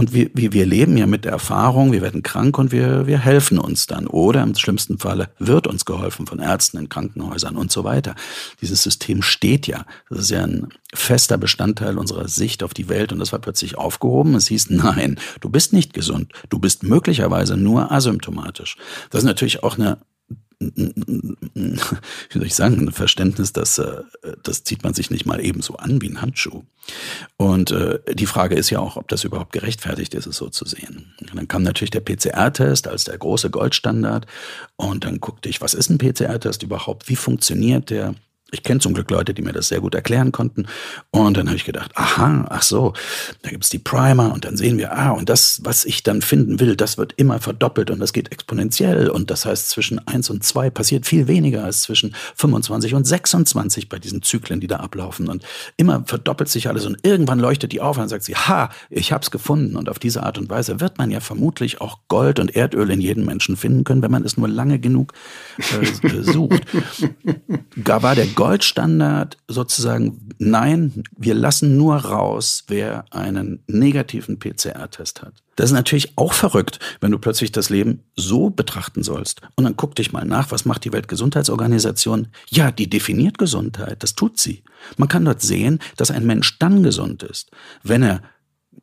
[0.01, 3.19] Und wir, wir, wir leben ja mit der Erfahrung, wir werden krank und wir, wir
[3.19, 4.07] helfen uns dann.
[4.07, 8.15] Oder im schlimmsten Falle wird uns geholfen von Ärzten in Krankenhäusern und so weiter.
[8.61, 9.85] Dieses System steht ja.
[10.09, 13.77] Das ist ja ein fester Bestandteil unserer Sicht auf die Welt und das war plötzlich
[13.77, 14.33] aufgehoben.
[14.33, 16.33] Es hieß, nein, du bist nicht gesund.
[16.49, 18.77] Du bist möglicherweise nur asymptomatisch.
[19.11, 19.99] Das ist natürlich auch eine
[20.61, 24.03] wie soll ich sagen, ein Verständnis, das, äh,
[24.43, 26.63] das zieht man sich nicht mal ebenso an wie ein Handschuh.
[27.37, 30.65] Und äh, die Frage ist ja auch, ob das überhaupt gerechtfertigt ist, es so zu
[30.65, 31.13] sehen.
[31.19, 34.27] Und dann kam natürlich der PCR-Test als der große Goldstandard.
[34.75, 37.09] Und dann guckte ich, was ist ein PCR-Test überhaupt?
[37.09, 38.15] Wie funktioniert der?
[38.53, 40.65] Ich kenne zum Glück Leute, die mir das sehr gut erklären konnten.
[41.09, 42.93] Und dann habe ich gedacht, aha, ach so,
[43.43, 46.59] da gibt's die Primer und dann sehen wir, ah, und das, was ich dann finden
[46.59, 49.09] will, das wird immer verdoppelt und das geht exponentiell.
[49.09, 53.87] Und das heißt, zwischen eins und zwei passiert viel weniger als zwischen 25 und 26
[53.87, 55.29] bei diesen Zyklen, die da ablaufen.
[55.29, 55.45] Und
[55.77, 59.13] immer verdoppelt sich alles und irgendwann leuchtet die auf und dann sagt sie, ha, ich
[59.13, 59.77] hab's gefunden.
[59.77, 62.99] Und auf diese Art und Weise wird man ja vermutlich auch Gold und Erdöl in
[62.99, 65.13] jedem Menschen finden können, wenn man es nur lange genug
[65.57, 66.61] äh, sucht.
[67.77, 75.43] Da war der Goldstandard sozusagen, nein, wir lassen nur raus, wer einen negativen PCR-Test hat.
[75.57, 79.41] Das ist natürlich auch verrückt, wenn du plötzlich das Leben so betrachten sollst.
[79.55, 82.29] Und dann guck dich mal nach, was macht die Weltgesundheitsorganisation?
[82.49, 84.63] Ja, die definiert Gesundheit, das tut sie.
[84.97, 87.51] Man kann dort sehen, dass ein Mensch dann gesund ist,
[87.83, 88.23] wenn er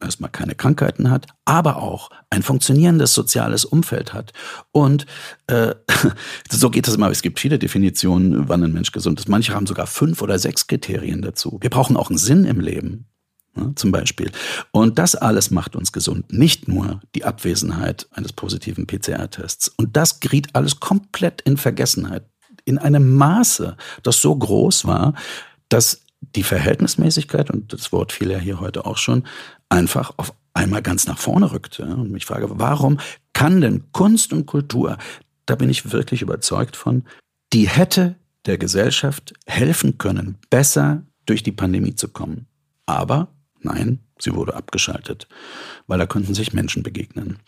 [0.00, 4.32] erstmal keine Krankheiten hat, aber auch ein funktionierendes soziales Umfeld hat.
[4.72, 5.06] Und
[5.46, 5.74] äh,
[6.50, 7.10] so geht das immer.
[7.10, 9.28] Es gibt viele Definitionen, wann ein Mensch gesund ist.
[9.28, 11.58] Manche haben sogar fünf oder sechs Kriterien dazu.
[11.60, 13.06] Wir brauchen auch einen Sinn im Leben.
[13.54, 14.30] Ne, zum Beispiel.
[14.70, 19.68] Und das alles macht uns gesund, nicht nur die Abwesenheit eines positiven PCR-Tests.
[19.76, 22.24] Und das geriet alles komplett in Vergessenheit,
[22.64, 25.14] in einem Maße, das so groß war,
[25.70, 29.24] dass die Verhältnismäßigkeit, und das Wort fiel ja hier heute auch schon,
[29.68, 31.84] einfach auf einmal ganz nach vorne rückte.
[31.84, 32.98] Und mich frage, warum
[33.32, 34.98] kann denn Kunst und Kultur,
[35.46, 37.04] da bin ich wirklich überzeugt von,
[37.52, 42.46] die hätte der Gesellschaft helfen können, besser durch die Pandemie zu kommen.
[42.86, 43.28] Aber
[43.60, 45.28] nein, sie wurde abgeschaltet,
[45.86, 47.38] weil da könnten sich Menschen begegnen.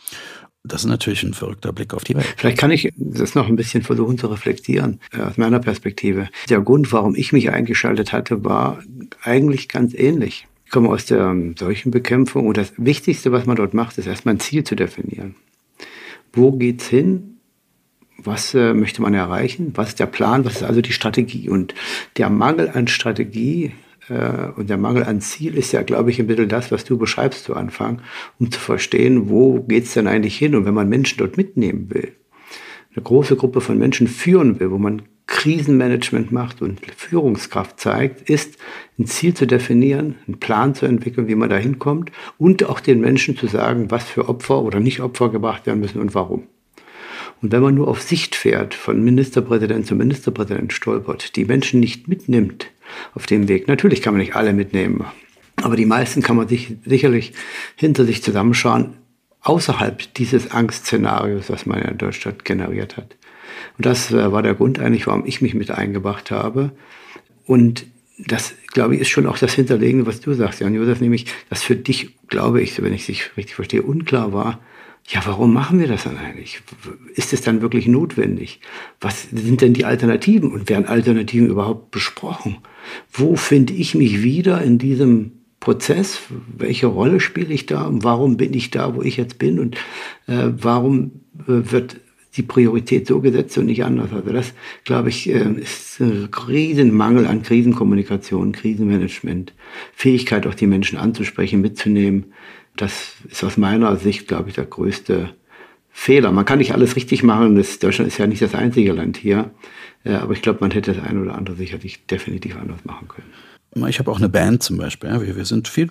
[0.63, 2.35] Das ist natürlich ein verrückter Blick auf die Welt.
[2.37, 6.29] Vielleicht kann ich das noch ein bisschen versuchen zu reflektieren aus meiner Perspektive.
[6.51, 8.83] Der Grund, warum ich mich eingeschaltet hatte, war
[9.23, 10.47] eigentlich ganz ähnlich.
[10.67, 14.35] Ich komme aus der ähm, Seuchenbekämpfung und das Wichtigste, was man dort macht, ist erstmal
[14.35, 15.35] ein Ziel zu definieren.
[16.33, 17.39] Wo geht's hin?
[18.19, 19.73] Was äh, möchte man erreichen?
[19.75, 20.45] Was ist der Plan?
[20.45, 21.49] Was ist also die Strategie?
[21.49, 21.75] Und
[22.19, 23.73] der Mangel an Strategie
[24.09, 27.45] und der Mangel an Ziel ist ja, glaube ich, ein bisschen das, was du beschreibst
[27.45, 28.03] zu Anfang,
[28.39, 30.55] um zu verstehen, wo geht's denn eigentlich hin?
[30.55, 32.13] Und wenn man Menschen dort mitnehmen will,
[32.95, 38.59] eine große Gruppe von Menschen führen will, wo man Krisenmanagement macht und Führungskraft zeigt, ist
[38.99, 43.01] ein Ziel zu definieren, einen Plan zu entwickeln, wie man da hinkommt und auch den
[43.01, 46.49] Menschen zu sagen, was für Opfer oder nicht Opfer gebracht werden müssen und warum.
[47.43, 52.07] Und wenn man nur auf Sicht fährt, von Ministerpräsident zu Ministerpräsident stolpert, die Menschen nicht
[52.07, 52.67] mitnimmt
[53.15, 55.05] auf dem Weg, natürlich kann man nicht alle mitnehmen,
[55.57, 57.33] aber die meisten kann man sich sicherlich
[57.77, 58.95] hinter sich zusammenschauen,
[59.43, 63.17] außerhalb dieses Angstszenarios, was man in Deutschland generiert hat.
[63.79, 66.73] Und das äh, war der Grund eigentlich, warum ich mich mit eingebracht habe.
[67.47, 67.87] Und
[68.19, 71.63] das, glaube ich, ist schon auch das Hinterlegende, was du sagst, Jan Josef, nämlich, dass
[71.63, 74.61] für dich, glaube ich, wenn ich dich richtig verstehe, unklar war,
[75.11, 76.63] ja, warum machen wir das dann eigentlich?
[77.17, 78.61] Ist es dann wirklich notwendig?
[79.01, 82.59] Was sind denn die Alternativen und werden Alternativen überhaupt besprochen?
[83.13, 86.21] Wo finde ich mich wieder in diesem Prozess?
[86.57, 87.87] Welche Rolle spiele ich da?
[87.87, 89.59] Und warum bin ich da, wo ich jetzt bin?
[89.59, 89.77] Und
[90.29, 91.97] äh, warum äh, wird
[92.37, 94.13] die Priorität so gesetzt und nicht anders.
[94.13, 99.53] Also das, glaube ich, äh, ist ein Riesenmangel an Krisenkommunikation, Krisenmanagement,
[99.93, 102.27] Fähigkeit, auch die Menschen anzusprechen, mitzunehmen.
[102.77, 105.31] Das ist aus meiner Sicht, glaube ich, der größte
[105.91, 106.33] Fehler.
[106.33, 107.57] Man kann nicht alles richtig machen.
[107.57, 109.51] Das, Deutschland ist ja nicht das einzige Land hier.
[110.05, 113.89] Äh, aber ich glaube, man hätte das eine oder andere sicherlich definitiv anders machen können.
[113.89, 115.11] Ich habe auch eine Band zum Beispiel.
[115.21, 115.91] Wir, wir sind viel,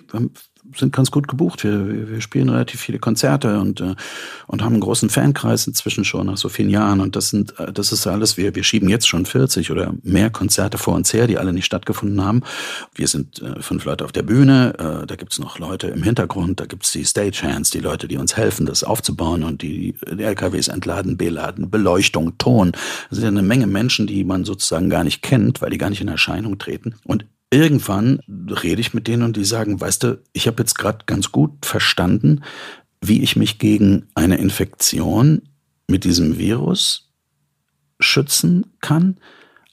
[0.76, 1.64] sind ganz gut gebucht.
[1.64, 3.94] Wir, wir spielen relativ viele Konzerte und, äh,
[4.46, 7.00] und haben einen großen Fankreis inzwischen schon nach so vielen Jahren.
[7.00, 10.30] Und das sind, äh, das ist alles, wir, wir schieben jetzt schon 40 oder mehr
[10.30, 12.42] Konzerte vor uns her, die alle nicht stattgefunden haben.
[12.94, 16.60] Wir sind äh, fünf Leute auf der Bühne, äh, da gibt's noch Leute im Hintergrund,
[16.60, 20.68] da gibt's die Stagehands, die Leute, die uns helfen, das aufzubauen und die, die LKWs
[20.68, 22.72] entladen, beladen, Beleuchtung, Ton.
[23.08, 25.90] Das sind ja eine Menge Menschen, die man sozusagen gar nicht kennt, weil die gar
[25.90, 26.94] nicht in Erscheinung treten.
[27.04, 31.04] Und irgendwann rede ich mit denen und die sagen, weißt du, ich habe jetzt gerade
[31.06, 32.42] ganz gut verstanden,
[33.00, 35.42] wie ich mich gegen eine Infektion
[35.88, 37.12] mit diesem Virus
[37.98, 39.18] schützen kann.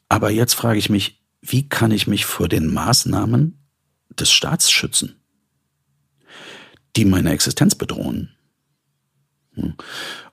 [0.10, 3.60] Aber jetzt frage ich mich, wie kann ich mich vor den Maßnahmen
[4.20, 5.16] des Staats schützen,
[6.96, 8.32] die meine Existenz bedrohen?
[9.54, 9.76] Hm.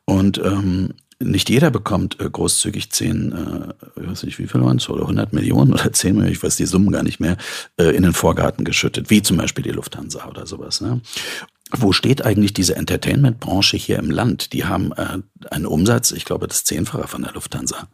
[0.07, 4.77] Und ähm, nicht jeder bekommt äh, großzügig 10, äh, ich weiß nicht wie viel waren
[4.77, 7.37] es, oder 100 Millionen oder 10 Millionen, ich weiß die Summen gar nicht mehr,
[7.77, 10.81] äh, in den Vorgarten geschüttet, wie zum Beispiel die Lufthansa oder sowas.
[10.81, 11.01] Ne?
[11.71, 14.53] Wo steht eigentlich diese Entertainment-Branche hier im Land?
[14.53, 15.19] Die haben äh,
[15.51, 17.89] einen Umsatz, ich glaube, das Zehnfache von der Lufthansa.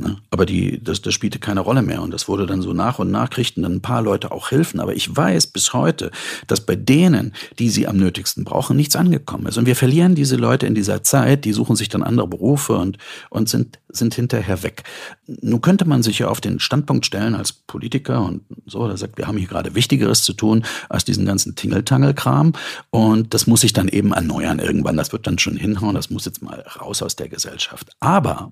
[0.00, 0.16] Ne?
[0.30, 2.02] Aber die, das, das spielte keine Rolle mehr.
[2.02, 4.80] Und das wurde dann so nach und nach, kriegten dann ein paar Leute auch Hilfen.
[4.80, 6.10] Aber ich weiß bis heute,
[6.46, 9.58] dass bei denen, die sie am nötigsten brauchen, nichts angekommen ist.
[9.58, 12.96] Und wir verlieren diese Leute in dieser Zeit, die suchen sich dann andere Berufe und,
[13.28, 14.84] und sind, sind hinterher weg.
[15.26, 19.18] Nun könnte man sich ja auf den Standpunkt stellen als Politiker und so, der sagt,
[19.18, 22.54] wir haben hier gerade Wichtigeres zu tun als diesen ganzen Tingeltangelkram.
[22.88, 24.96] Und das muss sich dann eben erneuern irgendwann.
[24.96, 25.94] Das wird dann schon hinhauen.
[25.94, 27.90] Das muss jetzt mal raus aus der Gesellschaft.
[28.00, 28.50] Aber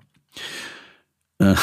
[1.43, 1.55] äh,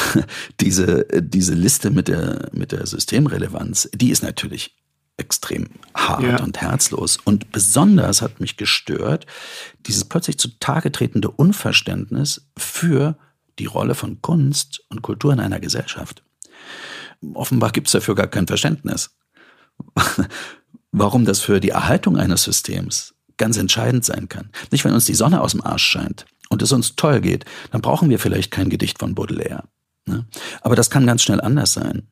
[0.59, 4.75] diese, diese Liste mit der, mit der Systemrelevanz, die ist natürlich
[5.17, 6.43] extrem hart ja.
[6.43, 7.17] und herzlos.
[7.23, 9.25] Und besonders hat mich gestört,
[9.85, 13.17] dieses plötzlich zutage tretende Unverständnis für
[13.59, 16.23] die Rolle von Kunst und Kultur in einer Gesellschaft.
[17.33, 19.15] Offenbar gibt es dafür gar kein Verständnis.
[20.91, 24.49] Warum das für die Erhaltung eines Systems ganz entscheidend sein kann.
[24.71, 27.81] Nicht, wenn uns die Sonne aus dem Arsch scheint, und es uns toll geht, dann
[27.81, 29.63] brauchen wir vielleicht kein Gedicht von Baudelaire.
[30.05, 30.25] Ne?
[30.61, 32.07] Aber das kann ganz schnell anders sein.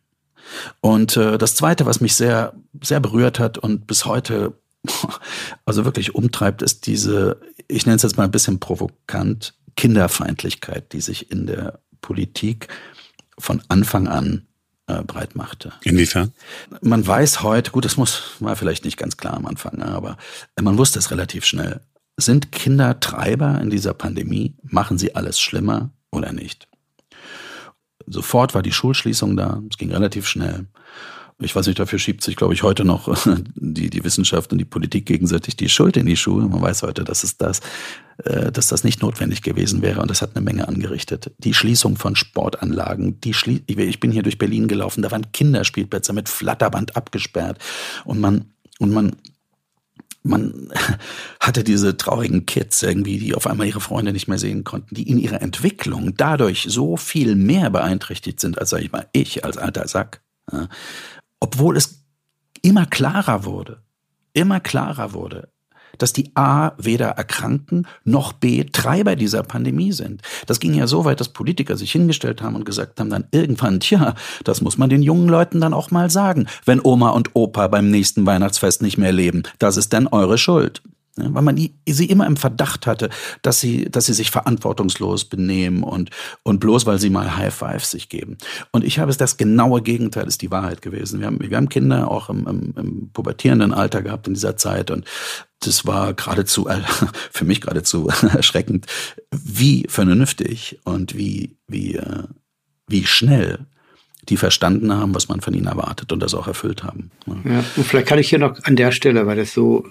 [0.81, 4.53] Und äh, das Zweite, was mich sehr, sehr berührt hat und bis heute
[5.65, 11.01] also wirklich umtreibt, ist diese, ich nenne es jetzt mal ein bisschen provokant, Kinderfeindlichkeit, die
[11.01, 12.67] sich in der Politik
[13.37, 14.45] von Anfang an
[14.87, 15.73] äh, breit machte.
[15.81, 16.31] Inwiefern?
[16.81, 20.17] Man weiß heute, gut, das muss war vielleicht nicht ganz klar am Anfang, aber
[20.61, 21.81] man wusste es relativ schnell.
[22.17, 24.55] Sind Kinder Treiber in dieser Pandemie?
[24.63, 26.67] Machen sie alles schlimmer oder nicht?
[28.07, 29.61] Sofort war die Schulschließung da.
[29.69, 30.67] Es ging relativ schnell.
[31.39, 33.13] Ich weiß nicht, dafür schiebt sich, glaube ich, heute noch
[33.55, 36.47] die, die Wissenschaft und die Politik gegenseitig die Schuld in die Schuhe.
[36.47, 37.59] Man weiß heute, dass es das,
[38.23, 41.33] äh, dass das nicht notwendig gewesen wäre und das hat eine Menge angerichtet.
[41.39, 46.13] Die Schließung von Sportanlagen, die Schlie ich bin hier durch Berlin gelaufen, da waren Kinderspielplätze
[46.13, 47.59] mit Flatterband abgesperrt
[48.05, 49.17] und man, und man
[50.25, 50.69] man
[51.39, 55.09] hatte diese traurigen Kids irgendwie, die auf einmal ihre Freunde nicht mehr sehen konnten, die
[55.09, 59.57] in ihrer Entwicklung dadurch so viel mehr beeinträchtigt sind, als sag ich mal ich als
[59.57, 60.21] alter Sack.
[60.51, 60.67] Ja.
[61.39, 62.05] Obwohl es
[62.61, 63.83] immer klarer wurde,
[64.33, 65.49] immer klarer wurde,
[65.97, 70.21] dass die A weder erkranken noch B Treiber dieser Pandemie sind.
[70.45, 73.79] Das ging ja so weit, dass Politiker sich hingestellt haben und gesagt haben dann irgendwann,
[73.79, 77.67] tja, das muss man den jungen Leuten dann auch mal sagen, wenn Oma und Opa
[77.67, 79.43] beim nächsten Weihnachtsfest nicht mehr leben.
[79.59, 80.81] Das ist dann eure Schuld.
[81.17, 83.09] Ne, weil man sie immer im Verdacht hatte,
[83.41, 86.09] dass sie, dass sie sich verantwortungslos benehmen und,
[86.43, 88.37] und bloß weil sie mal High Five sich geben.
[88.71, 91.21] Und ich habe es das genaue Gegenteil ist die Wahrheit gewesen.
[91.21, 94.91] Wir haben, wir haben Kinder auch im, im, im pubertierenden Alter gehabt in dieser Zeit
[94.91, 95.05] und
[95.61, 96.67] das war geradezu,
[97.31, 98.85] für mich geradezu erschreckend,
[99.31, 102.23] wie vernünftig und wie, wie, äh,
[102.87, 103.65] wie schnell
[104.29, 107.11] die verstanden haben, was man von ihnen erwartet und das auch erfüllt haben.
[107.27, 109.87] Ja, und vielleicht kann ich hier noch an der Stelle, weil es so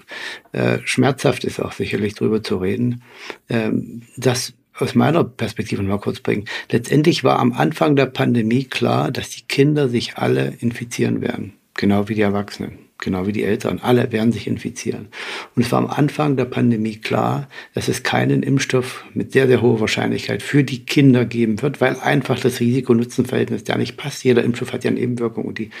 [0.51, 3.01] äh, schmerzhaft ist, auch sicherlich drüber zu reden,
[3.49, 6.45] ähm, das aus meiner Perspektive mal kurz bringen.
[6.69, 12.09] Letztendlich war am Anfang der Pandemie klar, dass die Kinder sich alle infizieren werden, genau
[12.09, 15.07] wie die Erwachsenen genau wie die Eltern, alle werden sich infizieren.
[15.55, 19.61] Und es war am Anfang der Pandemie klar, dass es keinen Impfstoff mit sehr, sehr
[19.61, 24.23] hoher Wahrscheinlichkeit für die Kinder geben wird, weil einfach das Risiko-Nutzen-Verhältnis ja nicht passt.
[24.23, 25.71] Jeder Impfstoff hat ja eine Nebenwirkung und die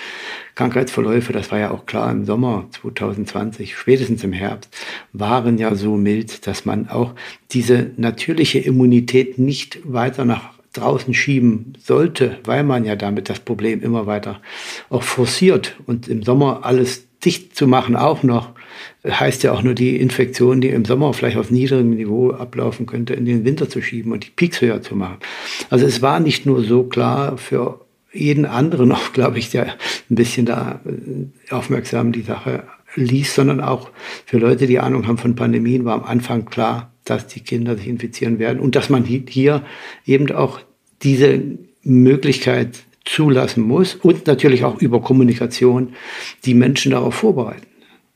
[0.55, 4.75] Krankheitsverläufe, das war ja auch klar im Sommer 2020, spätestens im Herbst,
[5.13, 7.13] waren ja so mild, dass man auch
[7.51, 13.81] diese natürliche Immunität nicht weiter nach draußen schieben sollte, weil man ja damit das Problem
[13.81, 14.41] immer weiter
[14.89, 18.49] auch forciert und im Sommer alles dicht zu machen auch noch,
[19.07, 23.13] heißt ja auch nur die Infektion, die im Sommer vielleicht auf niedrigem Niveau ablaufen könnte,
[23.13, 25.17] in den Winter zu schieben und die Peaks höher zu machen.
[25.69, 29.75] Also es war nicht nur so klar für jeden anderen auch, glaube ich, der
[30.09, 32.63] ein bisschen da äh, aufmerksam die Sache
[32.95, 33.89] liest, sondern auch
[34.25, 37.87] für Leute, die Ahnung haben von Pandemien, war am Anfang klar, dass die Kinder sich
[37.87, 39.63] infizieren werden und dass man hier
[40.05, 40.59] eben auch
[41.05, 41.41] diese
[41.83, 45.93] Möglichkeit zulassen muss und natürlich auch über Kommunikation
[46.43, 47.67] die Menschen darauf vorbereiten.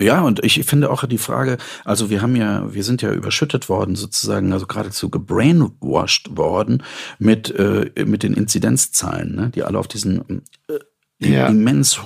[0.02, 3.68] Ja, und ich finde auch die Frage, also wir haben ja, wir sind ja überschüttet
[3.68, 6.84] worden sozusagen, also geradezu gebrainwashed worden
[7.20, 10.80] mit, äh, mit den Inzidenzzahlen, ne, die alle auf diesen äh,
[11.20, 11.48] ja.
[11.48, 12.00] immens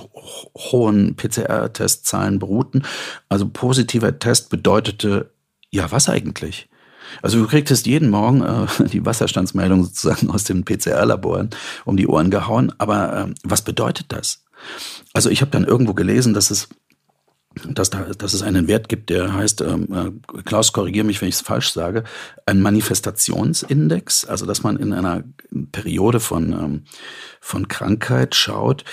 [0.72, 2.82] hohen PCR-Testzahlen beruhten.
[3.28, 5.30] Also positiver Test bedeutete,
[5.70, 6.68] ja, was eigentlich?
[7.22, 11.50] Also du kriegst jeden Morgen äh, die Wasserstandsmeldung sozusagen aus den PCR-Laboren
[11.84, 12.72] um die Ohren gehauen.
[12.78, 14.44] Aber äh, was bedeutet das?
[15.12, 16.68] Also ich habe dann irgendwo gelesen, dass es
[17.68, 21.28] dass, da, dass es einen Wert gibt, der heißt, ähm, äh, Klaus, korrigiere mich, wenn
[21.28, 22.04] ich es falsch sage,
[22.46, 25.22] ein Manifestationsindex, also dass man in einer
[25.72, 26.84] Periode von, ähm,
[27.40, 28.84] von Krankheit schaut,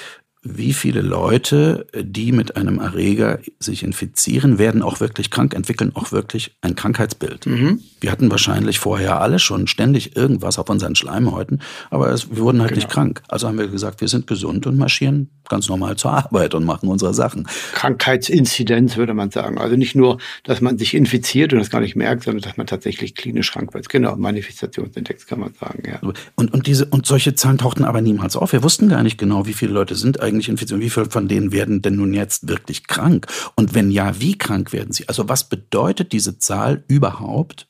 [0.43, 6.11] wie viele Leute, die mit einem Erreger sich infizieren, werden auch wirklich krank, entwickeln auch
[6.11, 7.45] wirklich ein Krankheitsbild.
[7.45, 7.79] Mhm.
[7.99, 11.61] Wir hatten wahrscheinlich vorher alle schon ständig irgendwas auf unseren Schleimhäuten,
[11.91, 12.79] aber es, wir wurden halt genau.
[12.79, 13.21] nicht krank.
[13.27, 16.89] Also haben wir gesagt, wir sind gesund und marschieren ganz normal zur Arbeit und machen
[16.89, 17.45] unsere Sachen.
[17.73, 19.59] Krankheitsinzidenz würde man sagen.
[19.59, 22.65] Also nicht nur, dass man sich infiziert und das gar nicht merkt, sondern dass man
[22.65, 23.89] tatsächlich klinisch krank wird.
[23.89, 25.99] Genau, Manifestationsindex kann man sagen, ja.
[26.35, 28.53] Und, und diese, und solche Zahlen tauchten aber niemals auf.
[28.53, 31.27] Wir wussten gar nicht genau, wie viele Leute sind eigentlich infiziert und wie viele von
[31.27, 33.27] denen werden denn nun jetzt wirklich krank?
[33.55, 35.07] Und wenn ja, wie krank werden sie?
[35.07, 37.67] Also was bedeutet diese Zahl überhaupt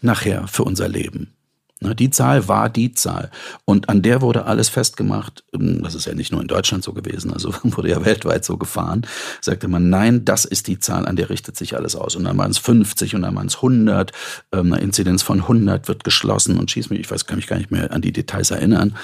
[0.00, 1.36] nachher für unser Leben?
[1.80, 3.30] Die Zahl war die Zahl.
[3.66, 5.44] Und an der wurde alles festgemacht.
[5.52, 8.56] Ähm, das ist ja nicht nur in Deutschland so gewesen, also wurde ja weltweit so
[8.56, 9.06] gefahren.
[9.42, 12.16] Sagte man, nein, das ist die Zahl, an der richtet sich alles aus.
[12.16, 14.12] Und dann waren es 50 und dann waren es 100.
[14.52, 17.70] Eine Inzidenz von 100 wird geschlossen und schieß mich, ich weiß, kann mich gar nicht
[17.70, 18.96] mehr an die Details erinnern.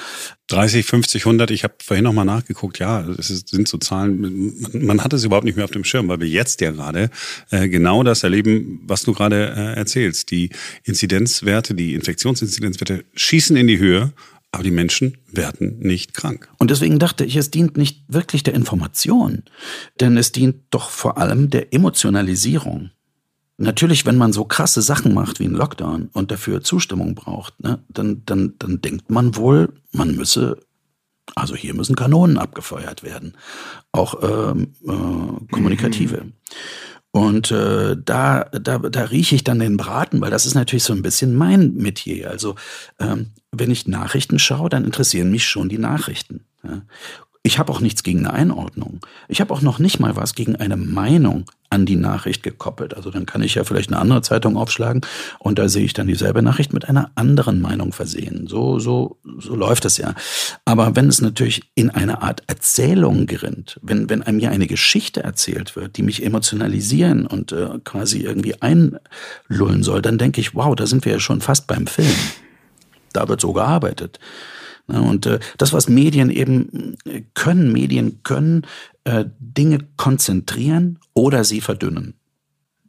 [0.53, 5.03] 30, 50, 100, ich habe vorhin noch mal nachgeguckt, ja, es sind so Zahlen, man
[5.03, 7.11] hat es überhaupt nicht mehr auf dem Schirm, weil wir jetzt ja gerade
[7.51, 10.31] äh, genau das erleben, was du gerade äh, erzählst.
[10.31, 10.51] Die
[10.85, 14.13] Inzidenzwerte, die Infektionsinzidenzwerte schießen in die Höhe,
[14.51, 16.51] aber die Menschen werden nicht krank.
[16.59, 19.45] Und deswegen dachte ich, es dient nicht wirklich der Information,
[20.01, 22.91] denn es dient doch vor allem der Emotionalisierung.
[23.63, 27.79] Natürlich, wenn man so krasse Sachen macht wie ein Lockdown und dafür Zustimmung braucht, ne,
[27.89, 30.59] dann, dann, dann denkt man wohl, man müsse,
[31.37, 33.37] also hier müssen Kanonen abgefeuert werden,
[33.93, 36.25] auch ähm, äh, kommunikative.
[36.25, 36.33] Mhm.
[37.13, 40.93] Und äh, da, da, da rieche ich dann den Braten, weil das ist natürlich so
[40.93, 42.31] ein bisschen mein Metier.
[42.31, 42.57] Also
[42.99, 46.47] ähm, wenn ich Nachrichten schaue, dann interessieren mich schon die Nachrichten.
[46.65, 46.83] Ja.
[47.45, 49.07] Ich habe auch nichts gegen eine Einordnung.
[49.29, 52.95] Ich habe auch noch nicht mal was gegen eine Meinung an die Nachricht gekoppelt.
[52.95, 55.01] Also dann kann ich ja vielleicht eine andere Zeitung aufschlagen
[55.39, 58.47] und da sehe ich dann dieselbe Nachricht mit einer anderen Meinung versehen.
[58.47, 60.15] So, so, so läuft es ja.
[60.67, 65.23] Aber wenn es natürlich in eine Art Erzählung gerinnt, wenn, wenn einem ja eine Geschichte
[65.23, 70.77] erzählt wird, die mich emotionalisieren und äh, quasi irgendwie einlullen soll, dann denke ich, wow,
[70.77, 72.15] da sind wir ja schon fast beim Film.
[73.15, 74.21] Da wird so gearbeitet.
[74.89, 78.67] Und äh, das, was Medien eben äh, können, Medien können
[79.05, 82.15] äh, Dinge konzentrieren oder sie verdünnen.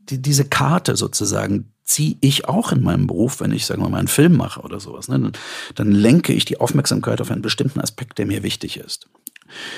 [0.10, 4.00] Die, diese Karte sozusagen ziehe ich auch in meinem Beruf, wenn ich, sagen wir mal,
[4.00, 5.08] einen Film mache oder sowas.
[5.08, 5.20] Ne?
[5.20, 5.32] Dann,
[5.76, 9.10] dann lenke ich die Aufmerksamkeit auf einen bestimmten Aspekt, der mir wichtig ist.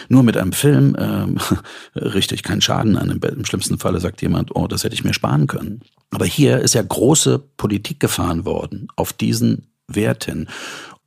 [0.07, 1.37] Nur mit einem Film ähm,
[1.95, 3.09] richte ich keinen Schaden an.
[3.09, 5.81] Im schlimmsten Falle sagt jemand, oh, das hätte ich mir sparen können.
[6.11, 10.47] Aber hier ist ja große Politik gefahren worden auf diesen Werten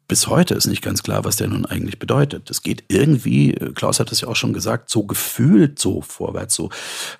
[0.08, 2.50] bis heute ist nicht ganz klar, was der nun eigentlich bedeutet.
[2.50, 6.70] Es geht irgendwie, Klaus hat es ja auch schon gesagt, so gefühlt so vorwärts, so,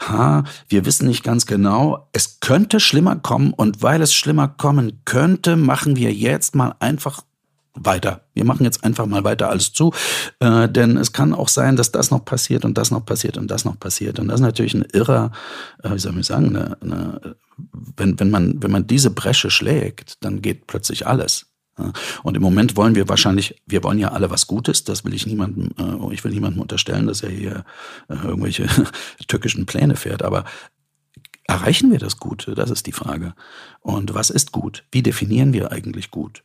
[0.01, 5.03] ha, wir wissen nicht ganz genau, es könnte schlimmer kommen und weil es schlimmer kommen
[5.05, 7.23] könnte, machen wir jetzt mal einfach
[7.75, 8.23] weiter.
[8.35, 9.93] Wir machen jetzt einfach mal weiter alles zu,
[10.41, 13.51] äh, denn es kann auch sein, dass das noch passiert und das noch passiert und
[13.51, 14.19] das noch passiert.
[14.19, 15.31] Und das ist natürlich ein irrer,
[15.83, 17.37] äh, wie soll ich sagen, eine, eine,
[17.97, 21.47] wenn, wenn, man, wenn man diese Bresche schlägt, dann geht plötzlich alles.
[22.23, 25.27] Und im Moment wollen wir wahrscheinlich, wir wollen ja alle was Gutes, das will ich
[25.27, 27.65] niemandem, äh, ich will niemandem unterstellen, dass er hier
[28.09, 28.67] äh, irgendwelche
[29.29, 30.45] türkischen Pläne fährt, aber
[31.45, 32.55] erreichen wir das Gute?
[32.55, 33.35] Das ist die Frage.
[33.81, 34.85] Und was ist gut?
[34.93, 36.45] Wie definieren wir eigentlich gut?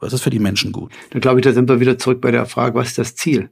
[0.00, 0.92] Was ist für die Menschen gut?
[1.10, 3.50] Dann glaube ich, da sind wir wieder zurück bei der Frage, was ist das Ziel?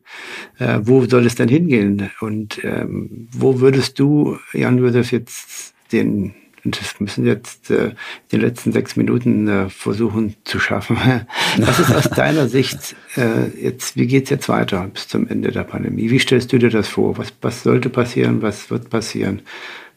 [0.59, 2.11] Äh, wo soll es denn hingehen?
[2.21, 6.35] Und ähm, wo würdest du, Jan-Josef, jetzt den
[6.65, 7.95] und das müssen jetzt äh,
[8.33, 10.97] die letzten sechs Minuten äh, versuchen zu schaffen.
[11.59, 15.65] Was ist aus deiner Sicht äh, jetzt, wie geht's jetzt weiter bis zum Ende der
[15.65, 16.11] Pandemie?
[16.11, 17.19] Wie stellst du dir das vor?
[17.19, 18.43] Was, was sollte passieren?
[18.43, 19.43] Was wird passieren?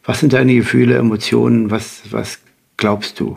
[0.04, 1.70] Was sind deine Gefühle, Emotionen?
[1.70, 2.40] Was, was
[2.76, 3.36] glaubst du?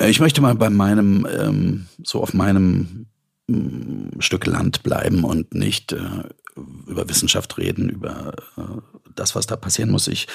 [0.00, 3.06] Ich möchte mal bei meinem, ähm, so auf meinem
[3.48, 5.98] mm, Stück Land bleiben und nicht äh,
[6.86, 8.62] über Wissenschaft reden, über äh,
[9.18, 10.08] das, was da passieren muss.
[10.08, 10.26] Ich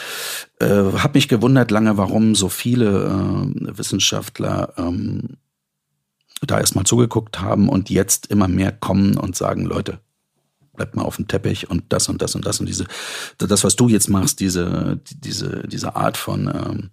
[0.60, 5.38] äh, habe mich gewundert lange, warum so viele äh, Wissenschaftler ähm,
[6.42, 10.00] da erstmal zugeguckt haben und jetzt immer mehr kommen und sagen, Leute,
[10.76, 12.86] bleibt mal auf dem Teppich und das und das und das und diese,
[13.38, 16.90] das, was du jetzt machst, diese, diese, diese Art von ähm,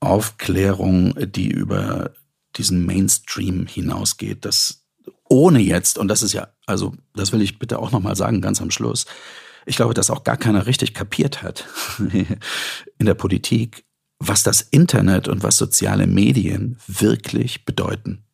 [0.00, 2.10] Aufklärung, die über
[2.56, 4.84] diesen Mainstream hinausgeht, das
[5.28, 8.60] ohne jetzt, und das ist ja, also das will ich bitte auch nochmal sagen, ganz
[8.60, 9.06] am Schluss,
[9.66, 11.66] ich glaube, dass auch gar keiner richtig kapiert hat
[11.98, 13.84] in der Politik,
[14.18, 18.24] was das Internet und was soziale Medien wirklich bedeuten.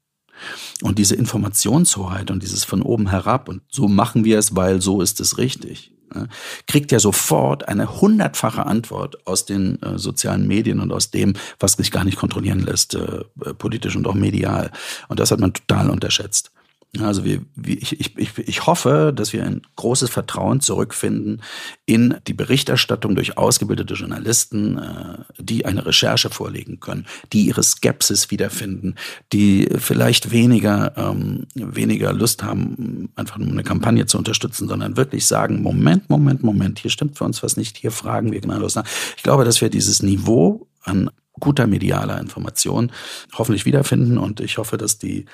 [0.83, 5.01] Und diese Informationshoheit und dieses von oben herab und so machen wir es, weil so
[5.01, 6.29] ist es richtig, ne,
[6.67, 11.73] kriegt ja sofort eine hundertfache Antwort aus den äh, sozialen Medien und aus dem, was
[11.73, 13.25] sich gar nicht kontrollieren lässt, äh,
[13.59, 14.71] politisch und auch medial.
[15.09, 16.53] Und das hat man total unterschätzt.
[16.99, 21.43] Also wir, ich, ich, ich hoffe, dass wir ein großes Vertrauen zurückfinden
[21.85, 28.31] in die Berichterstattung durch ausgebildete Journalisten, äh, die eine Recherche vorlegen können, die ihre Skepsis
[28.31, 28.95] wiederfinden,
[29.35, 35.27] die vielleicht weniger, ähm, weniger Lust haben, einfach nur eine Kampagne zu unterstützen, sondern wirklich
[35.27, 38.85] sagen, Moment, Moment, Moment, hier stimmt für uns was nicht, hier fragen wir genau nach.
[39.17, 42.93] Ich glaube, dass wir dieses Niveau an guter medialer Information
[43.35, 45.27] hoffentlich wiederfinden und ich hoffe, dass die,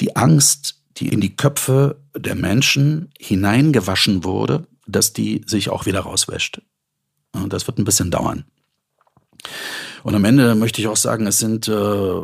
[0.00, 6.00] die Angst, die in die Köpfe der Menschen hineingewaschen wurde, dass die sich auch wieder
[6.00, 6.60] rauswäscht.
[7.32, 8.44] Und das wird ein bisschen dauern.
[10.02, 12.20] Und am Ende möchte ich auch sagen, es sind äh,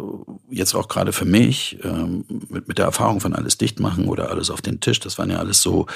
[0.50, 2.06] jetzt auch gerade für mich äh,
[2.48, 5.30] mit, mit der Erfahrung von alles dicht machen oder alles auf den Tisch, das waren
[5.30, 5.86] ja alles so,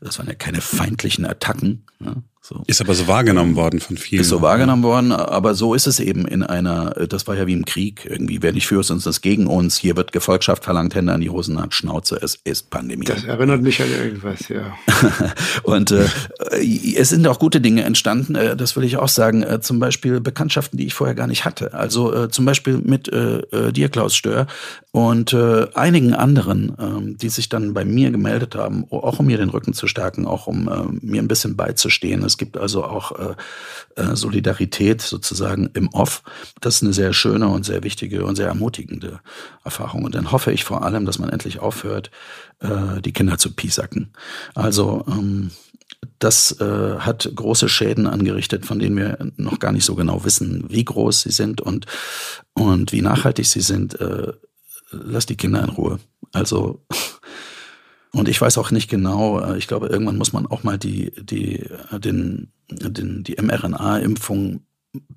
[0.00, 1.84] das waren ja keine feindlichen Attacken.
[1.98, 2.22] Ne?
[2.48, 2.62] So.
[2.68, 4.20] Ist aber so wahrgenommen worden von vielen.
[4.20, 7.52] Ist so wahrgenommen worden, aber so ist es eben in einer, das war ja wie
[7.52, 8.40] im Krieg irgendwie.
[8.40, 9.76] Wer nicht für uns, ist gegen uns.
[9.76, 13.04] Hier wird Gefolgschaft verlangt, Hände an die Hosen hat, Schnauze, es ist Pandemie.
[13.04, 14.76] Das erinnert mich an irgendwas, ja.
[15.64, 16.06] und äh,
[16.94, 19.42] es sind auch gute Dinge entstanden, äh, das will ich auch sagen.
[19.42, 21.74] Äh, zum Beispiel Bekanntschaften, die ich vorher gar nicht hatte.
[21.74, 24.46] Also äh, zum Beispiel mit äh, äh, dir, Klaus Stör,
[24.92, 29.36] und äh, einigen anderen, äh, die sich dann bei mir gemeldet haben, auch um mir
[29.36, 32.22] den Rücken zu stärken, auch um äh, mir ein bisschen beizustehen.
[32.22, 33.34] Es gibt also auch äh,
[33.96, 36.22] äh, Solidarität sozusagen im Off.
[36.60, 39.20] Das ist eine sehr schöne und sehr wichtige und sehr ermutigende
[39.64, 40.04] Erfahrung.
[40.04, 42.10] Und dann hoffe ich vor allem, dass man endlich aufhört,
[42.60, 44.12] äh, die Kinder zu piesacken.
[44.54, 45.50] Also ähm,
[46.18, 50.84] das hat große Schäden angerichtet, von denen wir noch gar nicht so genau wissen, wie
[50.84, 51.86] groß sie sind und,
[52.54, 53.98] und wie nachhaltig sie sind.
[54.90, 55.98] Lass die Kinder in Ruhe.
[56.32, 56.84] Also,
[58.16, 61.12] und ich weiß auch nicht genau, äh, ich glaube, irgendwann muss man auch mal die,
[61.22, 64.60] die, äh, den, den, die mRNA-Impfung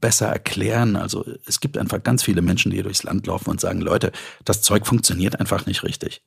[0.02, 0.98] besser erklären.
[0.98, 4.12] Also es gibt einfach ganz viele Menschen, die durchs Land laufen und sagen, Leute,
[4.44, 6.22] das Zeug funktioniert einfach nicht richtig.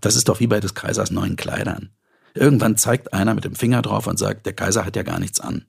[0.00, 1.90] Das ist doch wie bei des Kaisers neuen Kleidern.
[2.34, 5.40] Irgendwann zeigt einer mit dem Finger drauf und sagt, der Kaiser hat ja gar nichts
[5.40, 5.66] an.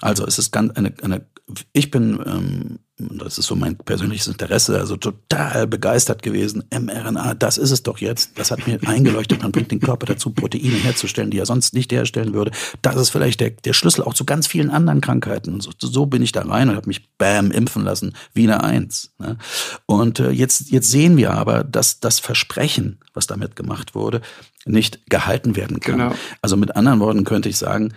[0.00, 1.26] Also es ist ganz eine, eine
[1.72, 6.64] ich bin, ähm, das ist so mein persönliches Interesse, also total begeistert gewesen.
[6.70, 8.38] mRNA, das ist es doch jetzt.
[8.38, 9.42] Das hat mir eingeleuchtet.
[9.42, 12.50] Man bringt den Körper dazu, Proteine herzustellen, die er sonst nicht herstellen würde.
[12.82, 15.54] Das ist vielleicht der, der Schlüssel auch zu ganz vielen anderen Krankheiten.
[15.54, 18.62] Und so, so bin ich da rein und habe mich bam impfen lassen, wie eine
[18.62, 19.14] Eins.
[19.18, 19.38] Ne?
[19.86, 24.20] Und äh, jetzt, jetzt sehen wir aber, dass das Versprechen, was damit gemacht wurde,
[24.66, 25.98] nicht gehalten werden kann.
[25.98, 26.14] Genau.
[26.42, 27.94] Also mit anderen Worten könnte ich sagen,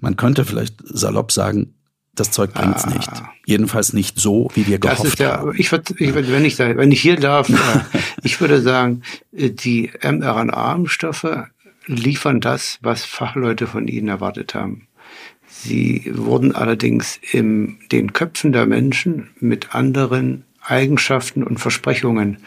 [0.00, 1.75] man könnte vielleicht salopp sagen,
[2.16, 2.90] das Zeug bringt's ah.
[2.90, 3.10] nicht.
[3.44, 5.54] Jedenfalls nicht so, wie wir gehofft das ist ja, haben.
[5.56, 7.54] Ich würde, ich würd, wenn ich wenn ich hier darf, äh,
[8.22, 9.02] ich würde sagen,
[9.32, 11.46] äh, die mRNA-Impfstoffe
[11.86, 14.88] liefern das, was Fachleute von ihnen erwartet haben.
[15.48, 22.38] Sie wurden allerdings in den Köpfen der Menschen mit anderen Eigenschaften und Versprechungen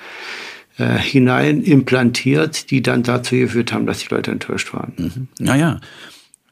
[0.77, 4.93] äh, hinein implantiert, die dann dazu geführt haben, dass die Leute enttäuscht waren.
[4.97, 5.27] Mhm.
[5.39, 5.79] Naja,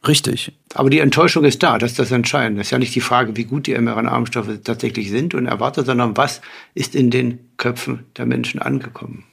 [0.07, 0.53] Richtig.
[0.73, 2.59] Aber die Enttäuschung ist da, das ist das Entscheidende.
[2.59, 6.15] Das ist ja nicht die Frage, wie gut die mRNA-Impfstoffe tatsächlich sind und erwartet, sondern
[6.15, 6.41] was
[6.73, 9.25] ist in den Köpfen der Menschen angekommen.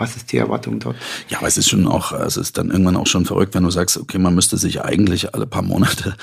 [0.00, 0.96] Was ist die Erwartung dort?
[1.28, 3.70] Ja, aber es ist schon auch, es ist dann irgendwann auch schon verrückt, wenn du
[3.70, 6.16] sagst, okay, man müsste sich eigentlich alle paar Monate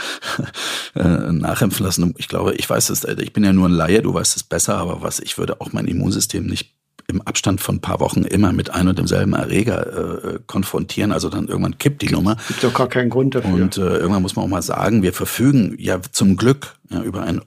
[0.96, 2.16] äh, nachimpfen lassen.
[2.18, 4.78] Ich glaube, ich weiß es, ich bin ja nur ein Laie, du weißt es besser,
[4.78, 6.77] aber was, ich würde auch mein Immunsystem nicht
[7.08, 11.12] im Abstand von ein paar Wochen immer mit ein und demselben Erreger äh, konfrontieren.
[11.12, 12.36] Also dann irgendwann kippt die Nummer.
[12.48, 13.54] Gibt doch gar keinen Grund dafür.
[13.54, 17.24] Und äh, irgendwann muss man auch mal sagen, wir verfügen ja zum Glück ja, über
[17.24, 17.42] ein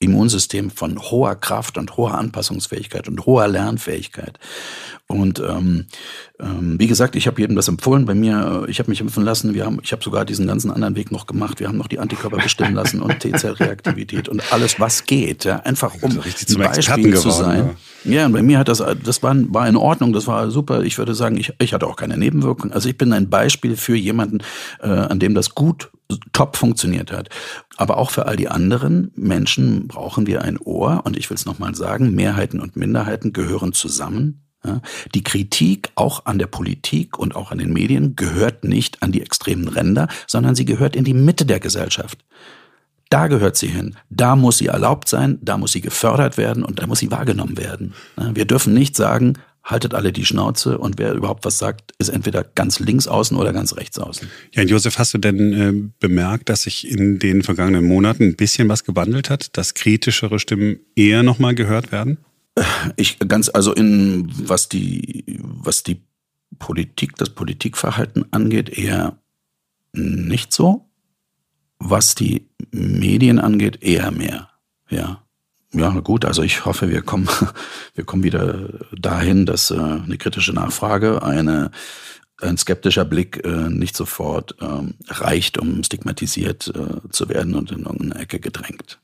[0.00, 4.38] Immunsystem von hoher Kraft und hoher Anpassungsfähigkeit und hoher Lernfähigkeit.
[5.08, 5.86] Und ähm,
[6.38, 8.04] ähm, wie gesagt, ich habe jedem das empfohlen.
[8.04, 9.54] Bei mir, ich habe mich impfen lassen.
[9.54, 11.58] Wir haben, ich habe sogar diesen ganzen anderen Weg noch gemacht.
[11.58, 15.44] Wir haben noch die Antikörper bestimmen lassen und T-Zellreaktivität und alles, was geht.
[15.44, 17.76] Ja, einfach um ein Beispiel zu sein.
[18.04, 18.12] Ja.
[18.12, 20.12] ja, bei mir hat das, das war, war in Ordnung.
[20.12, 20.82] Das war super.
[20.82, 22.72] Ich würde sagen, ich, ich hatte auch keine Nebenwirkungen.
[22.72, 24.40] Also ich bin ein Beispiel für jemanden,
[24.80, 25.90] äh, an dem das gut
[26.32, 27.28] top funktioniert hat.
[27.76, 31.02] Aber auch für all die anderen Menschen brauchen wir ein Ohr.
[31.04, 34.44] Und ich will es nochmal sagen, Mehrheiten und Minderheiten gehören zusammen.
[35.14, 39.22] Die Kritik auch an der Politik und auch an den Medien gehört nicht an die
[39.22, 42.24] extremen Ränder, sondern sie gehört in die Mitte der Gesellschaft.
[43.10, 43.96] Da gehört sie hin.
[44.10, 47.56] Da muss sie erlaubt sein, da muss sie gefördert werden und da muss sie wahrgenommen
[47.56, 47.94] werden.
[48.16, 49.34] Wir dürfen nicht sagen,
[49.68, 53.52] haltet alle die Schnauze und wer überhaupt was sagt, ist entweder ganz links außen oder
[53.52, 54.28] ganz rechts außen.
[54.54, 58.68] Ja, Josef, hast du denn äh, bemerkt, dass sich in den vergangenen Monaten ein bisschen
[58.68, 62.18] was gewandelt hat, dass kritischere Stimmen eher nochmal gehört werden?
[62.96, 66.00] Ich ganz, also in was die, was die
[66.58, 69.18] Politik, das Politikverhalten angeht, eher
[69.92, 70.86] nicht so.
[71.78, 74.48] Was die Medien angeht, eher mehr.
[74.88, 75.22] Ja.
[75.72, 77.28] Ja, gut, also ich hoffe, wir kommen,
[77.94, 81.70] wir kommen wieder dahin, dass äh, eine kritische Nachfrage, eine,
[82.40, 87.84] ein skeptischer Blick äh, nicht sofort ähm, reicht, um stigmatisiert äh, zu werden und in
[87.84, 88.98] irgendeine Ecke gedrängt.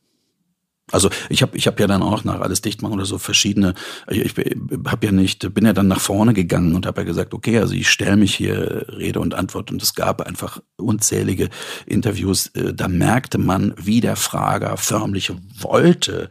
[0.95, 3.75] Also ich habe ich hab ja dann auch nach alles dicht machen oder so verschiedene,
[4.09, 7.35] ich, ich habe ja nicht, bin ja dann nach vorne gegangen und habe ja gesagt,
[7.35, 11.51] okay, also ich stelle mich hier Rede und Antwort und es gab einfach unzählige
[11.85, 16.31] Interviews, äh, da merkte man, wie der Frager förmlich wollte,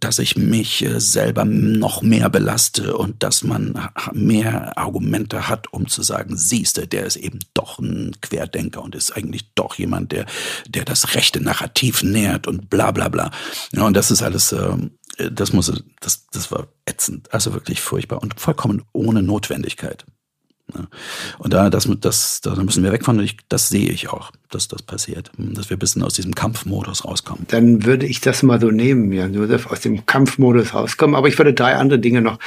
[0.00, 5.88] dass ich mich äh, selber noch mehr belaste und dass man mehr Argumente hat, um
[5.88, 10.26] zu sagen, siehste, der ist eben doch ein Querdenker und ist eigentlich doch jemand, der,
[10.68, 13.30] der das rechte Narrativ nährt und bla bla bla.
[13.72, 18.22] Ja, und das ist alles, ähm, das muss, das, das war ätzend, also wirklich furchtbar
[18.22, 20.04] und vollkommen ohne Notwendigkeit.
[20.74, 20.88] Ne?
[21.38, 23.18] Und da, das, das, da müssen wir weg von.
[23.20, 27.04] Ich, das sehe ich auch, dass das passiert, dass wir ein bisschen aus diesem Kampfmodus
[27.04, 27.46] rauskommen.
[27.48, 31.16] Dann würde ich das mal so nehmen, Jan Josef, aus dem Kampfmodus rauskommen.
[31.16, 32.38] Aber ich würde drei andere Dinge noch,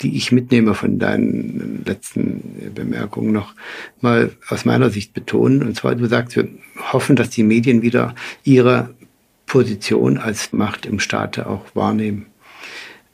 [0.00, 2.42] die ich mitnehme von deinen letzten
[2.74, 3.54] Bemerkungen noch
[4.00, 5.62] mal aus meiner Sicht betonen.
[5.62, 6.48] Und zwar, du sagst, wir
[6.92, 8.14] hoffen, dass die Medien wieder
[8.44, 8.90] ihre
[9.46, 12.26] Position als Macht im Staate auch wahrnehmen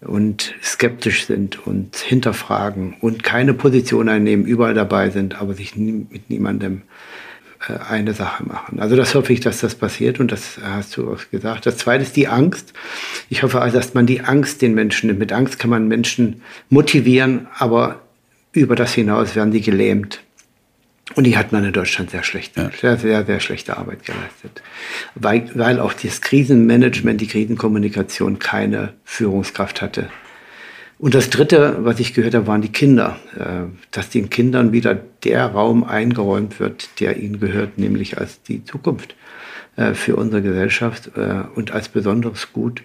[0.07, 6.07] und skeptisch sind und hinterfragen und keine Position einnehmen, überall dabei sind, aber sich nie,
[6.11, 6.82] mit niemandem
[7.68, 8.80] äh, eine Sache machen.
[8.80, 11.66] Also das hoffe ich, dass das passiert und das hast du auch gesagt.
[11.66, 12.72] Das zweite ist die Angst.
[13.30, 15.20] Ich hoffe also, dass man die Angst den Menschen nimmt.
[15.20, 18.00] Mit Angst kann man Menschen motivieren, aber
[18.52, 20.23] über das hinaus werden die gelähmt.
[21.14, 22.70] Und die hat man in Deutschland sehr schlecht, ja.
[22.80, 24.62] sehr, sehr, sehr schlechte Arbeit geleistet.
[25.14, 30.09] Weil, weil auch das Krisenmanagement, die Krisenkommunikation keine Führungskraft hatte.
[30.98, 33.18] Und das Dritte, was ich gehört habe, waren die Kinder.
[33.38, 38.64] Äh, dass den Kindern wieder der Raum eingeräumt wird, der ihnen gehört, nämlich als die
[38.64, 39.14] Zukunft
[39.76, 42.82] äh, für unsere Gesellschaft äh, und als besonderes Gut.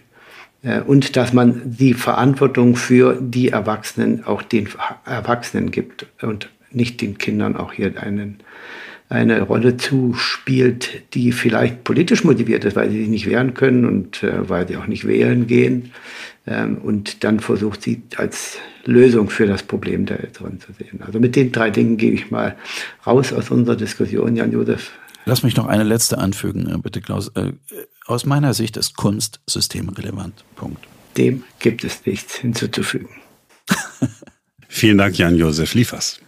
[0.88, 4.68] Und dass man die Verantwortung für die Erwachsenen auch den
[5.06, 8.40] Erwachsenen gibt und nicht den Kindern auch hier einen,
[9.10, 14.24] eine Rolle zuspielt, die vielleicht politisch motiviert ist, weil sie sich nicht wehren können und
[14.24, 15.92] äh, weil sie auch nicht wählen gehen.
[16.48, 21.02] Ähm, und dann versucht sie als Lösung für das Problem der Älteren zu sehen.
[21.06, 22.56] Also mit den drei Dingen gehe ich mal
[23.06, 24.92] raus aus unserer Diskussion, Jan-Josef.
[25.26, 27.30] Lass mich noch eine letzte anfügen, äh, bitte Klaus.
[27.36, 27.54] Äh,
[28.06, 30.44] aus meiner Sicht ist Kunst systemrelevant.
[30.56, 30.88] Punkt.
[31.18, 33.10] Dem gibt es nichts hinzuzufügen.
[34.68, 36.20] Vielen Dank, Jan-Josef Liefers.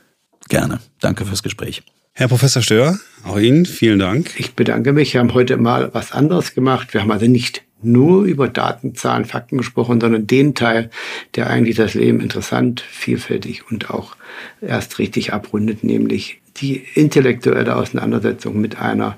[0.52, 0.82] Gerne.
[1.00, 1.82] Danke fürs Gespräch.
[2.12, 4.32] Herr Professor Stör, auch Ihnen vielen Dank.
[4.38, 5.14] Ich bedanke mich.
[5.14, 6.94] Wir haben heute mal was anderes gemacht.
[6.94, 10.90] Wir haben also nicht nur über Daten, Zahlen, Fakten gesprochen, sondern den Teil,
[11.36, 14.18] der eigentlich das Leben interessant, vielfältig und auch
[14.60, 19.16] erst richtig abrundet, nämlich die intellektuelle Auseinandersetzung mit einer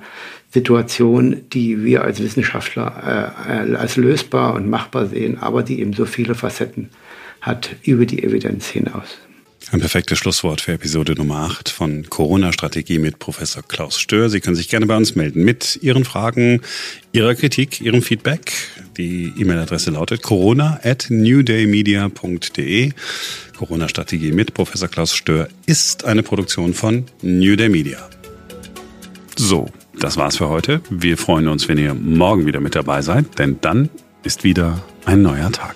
[0.51, 6.05] Situation, die wir als Wissenschaftler äh, als lösbar und machbar sehen, aber die eben so
[6.05, 6.91] viele Facetten
[7.41, 9.17] hat über die Evidenz hinaus.
[9.71, 14.29] Ein perfektes Schlusswort für Episode Nummer 8 von Corona-Strategie mit Professor Klaus Stör.
[14.29, 16.61] Sie können sich gerne bei uns melden mit Ihren Fragen,
[17.11, 18.53] Ihrer Kritik, Ihrem Feedback.
[18.97, 22.91] Die E-Mail-Adresse lautet corona at newdaymedia.de.
[23.57, 28.09] Corona-Strategie mit Professor Klaus Stör ist eine Produktion von New Day Media.
[29.35, 30.81] So, das war's für heute.
[30.89, 33.89] Wir freuen uns, wenn ihr morgen wieder mit dabei seid, denn dann
[34.23, 35.75] ist wieder ein neuer Tag.